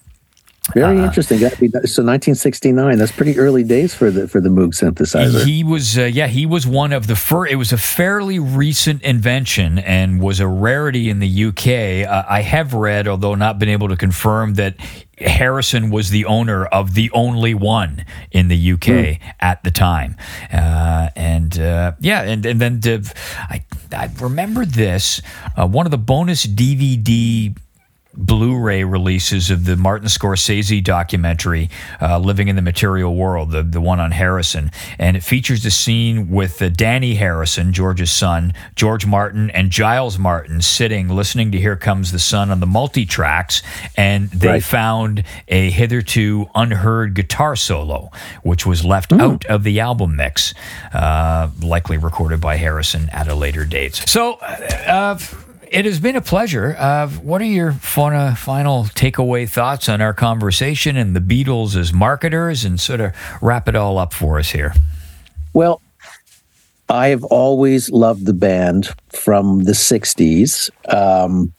[0.73, 1.39] Very Uh, interesting.
[1.39, 2.97] That'd be, so 1969.
[2.97, 5.45] That's pretty early days for the for the Moog synthesizer.
[5.45, 7.51] He was, uh, yeah, he was one of the first.
[7.51, 12.07] It was a fairly recent invention and was a rarity in the UK.
[12.09, 14.75] Uh, I have read, although not been able to confirm, that
[15.19, 20.15] Harrison was the owner of the only one in the UK at the time.
[20.53, 23.13] Uh, and uh, yeah, and, and then the,
[23.49, 25.21] I, I remember this
[25.55, 27.55] uh, one of the bonus DVD
[28.17, 31.69] Blu-ray releases of the Martin Scorsese documentary,
[32.01, 35.71] uh, "Living in the Material World," the the one on Harrison, and it features a
[35.71, 41.59] scene with uh, Dhani Harrison, George's son, George Martin, and Giles Martin sitting listening to
[41.59, 43.61] "Here Comes the Sun" on the multi tracks,
[43.95, 44.63] and they Right.
[44.63, 48.11] found a hitherto unheard guitar solo,
[48.41, 50.53] which was left out of the album mix,
[50.93, 53.95] uh, likely recorded by Harrison at a later date.
[54.07, 54.39] So.
[55.69, 56.75] It has been a pleasure.
[56.77, 61.91] Uh, what are your fun, final takeaway thoughts on our conversation and the Beatles as
[61.93, 64.73] marketers and sort of wrap it all up for us here?
[65.53, 65.81] Well,
[66.89, 70.69] I have always loved the band from the 60s.
[70.93, 71.53] Um,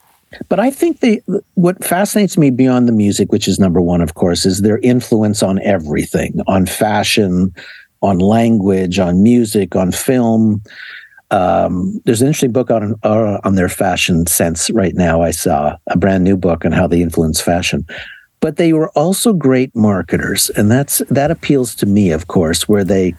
[0.49, 1.23] But I think they
[1.55, 5.43] what fascinates me beyond the music, which is number one, of course, is their influence
[5.43, 7.55] on everything, on fashion,
[8.03, 10.63] on language, on music, on film.
[11.31, 15.23] Um, there's an interesting book on uh, on their fashion sense right now.
[15.23, 17.87] I saw a brand new book on how they influence fashion.
[18.41, 22.85] But they were also great marketers, and that's that appeals to me, of course, where
[22.85, 23.15] they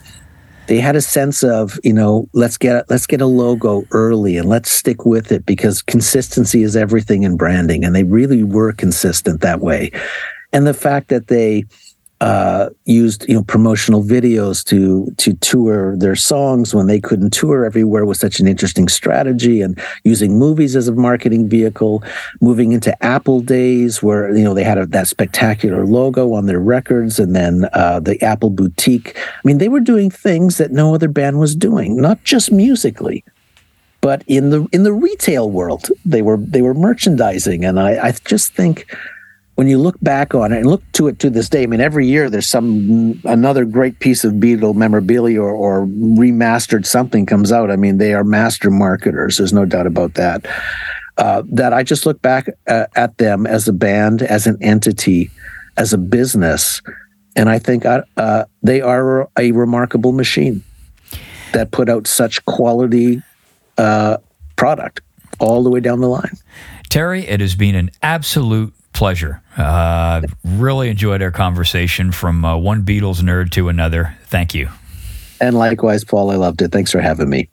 [0.67, 4.47] they had a sense of you know let's get let's get a logo early and
[4.47, 9.41] let's stick with it because consistency is everything in branding, and they really were consistent
[9.41, 9.91] that way.
[10.53, 11.65] And the fact that they
[12.21, 17.63] uh, used you know promotional videos to to tour their songs when they couldn't tour
[17.63, 19.61] everywhere was such an interesting strategy.
[19.61, 22.03] And using movies as a marketing vehicle
[22.41, 26.59] moving into apple days where you know they had a, that spectacular logo on their
[26.59, 29.17] records and then uh, the apple boutique.
[29.17, 33.23] I mean they were doing things that no other band was doing not just musically
[34.01, 37.63] but in the in the retail world they were they were merchandising.
[37.63, 38.85] And i i just think
[39.59, 41.81] when you look back on it and look to it to this day, I mean,
[41.81, 47.51] every year there's some another great piece of Beatle memorabilia or, or remastered something comes
[47.51, 47.69] out.
[47.69, 49.35] I mean, they are master marketers.
[49.35, 50.45] There's no doubt about that.
[51.17, 55.29] Uh, that I just look back uh, at them as a band, as an entity,
[55.75, 56.81] as a business,
[57.35, 60.63] and I think uh, uh they are a remarkable machine
[61.51, 63.21] that put out such quality
[63.77, 64.19] uh,
[64.55, 65.01] product
[65.37, 66.37] all the way down the line.
[66.87, 69.41] Terry, it has been an absolute pleasure.
[69.57, 74.17] Uh, really enjoyed our conversation from uh, one Beatles nerd to another.
[74.25, 74.69] Thank you.
[75.41, 76.71] And likewise, Paul, I loved it.
[76.71, 77.49] Thanks for having me.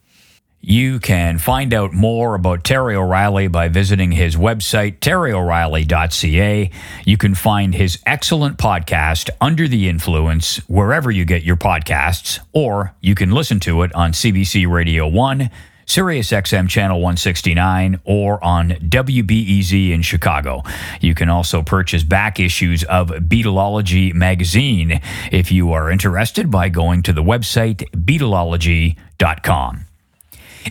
[0.60, 6.70] You can find out more about Terry O'Reilly by visiting his website, terryoreilly.ca.
[7.04, 12.92] You can find his excellent podcast, Under the Influence, wherever you get your podcasts, or
[13.00, 15.50] you can listen to it on CBC Radio 1
[15.86, 20.62] Sirius XM Channel 169, or on WBEZ in Chicago.
[21.00, 25.00] You can also purchase back issues of Beatlology magazine
[25.30, 29.86] if you are interested by going to the website beatlology.com.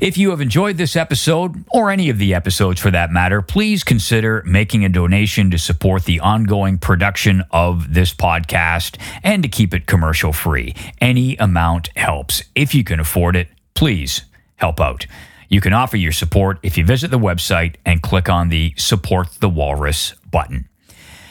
[0.01, 3.85] If you have enjoyed this episode, or any of the episodes for that matter, please
[3.85, 9.73] consider making a donation to support the ongoing production of this podcast and to keep
[9.73, 10.75] it commercial free.
[10.99, 12.43] Any amount helps.
[12.55, 14.23] If you can afford it, please
[14.57, 15.05] help out.
[15.49, 19.39] You can offer your support if you visit the website and click on the Support
[19.39, 20.67] the Walrus button.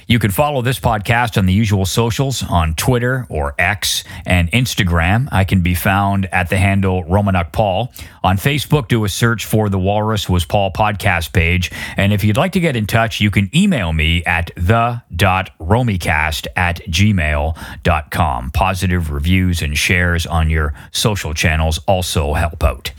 [0.06, 5.28] You can follow this podcast on the usual socials on Twitter or X and Instagram.
[5.32, 7.92] I can be found at the handle Romanuk Paul.
[8.22, 11.70] On Facebook, do a search for the Walrus Was Paul podcast page.
[11.96, 16.80] And if you'd like to get in touch, you can email me at the.romicast at
[16.86, 18.50] gmail.com.
[18.50, 22.90] Positive reviews and shares on your social channels also help out.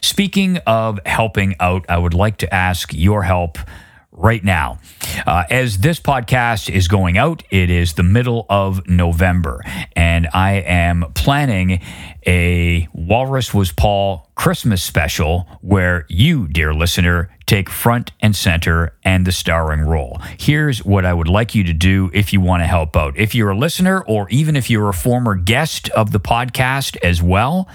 [0.00, 3.58] Speaking of helping out, I would like to ask your help
[4.14, 4.78] right now.
[5.26, 9.60] Uh, as this podcast is going out, it is the middle of November,
[9.94, 11.80] and I am planning
[12.26, 19.26] a Walrus Was Paul Christmas special where you, dear listener, take front and center and
[19.26, 20.20] the starring role.
[20.38, 23.16] Here's what I would like you to do if you want to help out.
[23.16, 27.22] If you're a listener, or even if you're a former guest of the podcast as
[27.22, 27.68] well,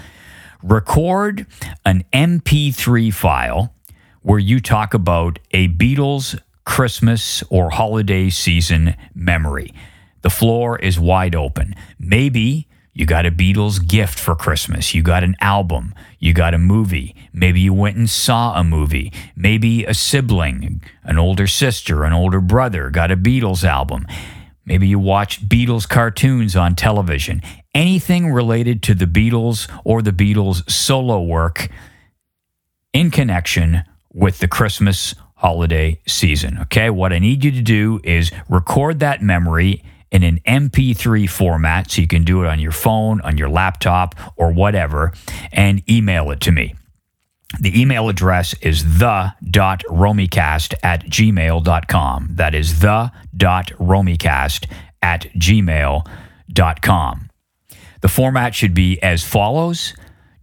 [0.62, 1.46] record
[1.84, 3.74] an MP3 file
[4.22, 9.74] where you talk about a Beatles Christmas or holiday season memory.
[10.22, 11.74] The floor is wide open.
[11.98, 14.94] Maybe you got a Beatles gift for Christmas.
[14.94, 15.94] You got an album.
[16.18, 17.14] You got a movie.
[17.32, 19.12] Maybe you went and saw a movie.
[19.34, 24.06] Maybe a sibling, an older sister, an older brother got a Beatles album.
[24.66, 27.40] Maybe you watched Beatles cartoons on television.
[27.74, 31.68] Anything related to the Beatles or the Beatles solo work
[32.92, 36.58] in connection with the Christmas holiday season.
[36.62, 41.90] Okay, what I need you to do is record that memory in an MP3 format
[41.90, 45.12] so you can do it on your phone, on your laptop, or whatever,
[45.52, 46.74] and email it to me.
[47.58, 52.28] The email address is the.romicast at gmail.com.
[52.32, 54.66] That is the.romicast
[55.02, 57.30] at gmail.com.
[58.00, 59.94] The format should be as follows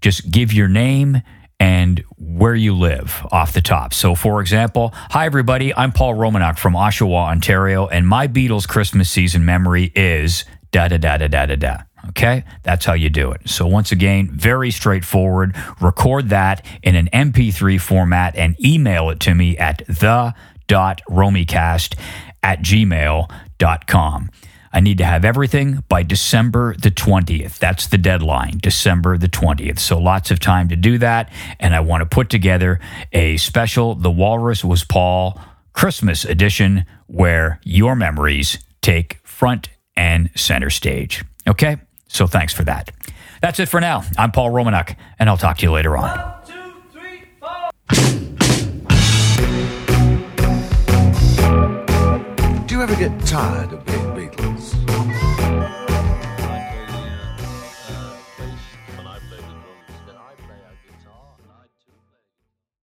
[0.01, 1.21] just give your name
[1.59, 3.93] and where you live off the top.
[3.93, 9.09] So, for example, hi everybody, I'm Paul Romanuk from Oshawa, Ontario, and my Beatles Christmas
[9.09, 11.77] season memory is da da da da da da da.
[12.09, 13.49] Okay, that's how you do it.
[13.49, 15.55] So, once again, very straightforward.
[15.81, 21.95] Record that in an MP3 format and email it to me at the.romicast
[22.43, 24.29] at gmail.com.
[24.73, 27.59] I need to have everything by December the 20th.
[27.59, 29.79] That's the deadline, December the 20th.
[29.79, 31.31] So lots of time to do that.
[31.59, 32.79] And I want to put together
[33.13, 35.39] a special The Walrus Was Paul
[35.73, 41.23] Christmas edition where your memories take front and center stage.
[41.47, 41.77] Okay?
[42.07, 42.91] So thanks for that.
[43.41, 44.03] That's it for now.
[44.17, 46.33] I'm Paul Romanuk, and I'll talk to you later on.
[52.65, 53.86] Do you ever get tired of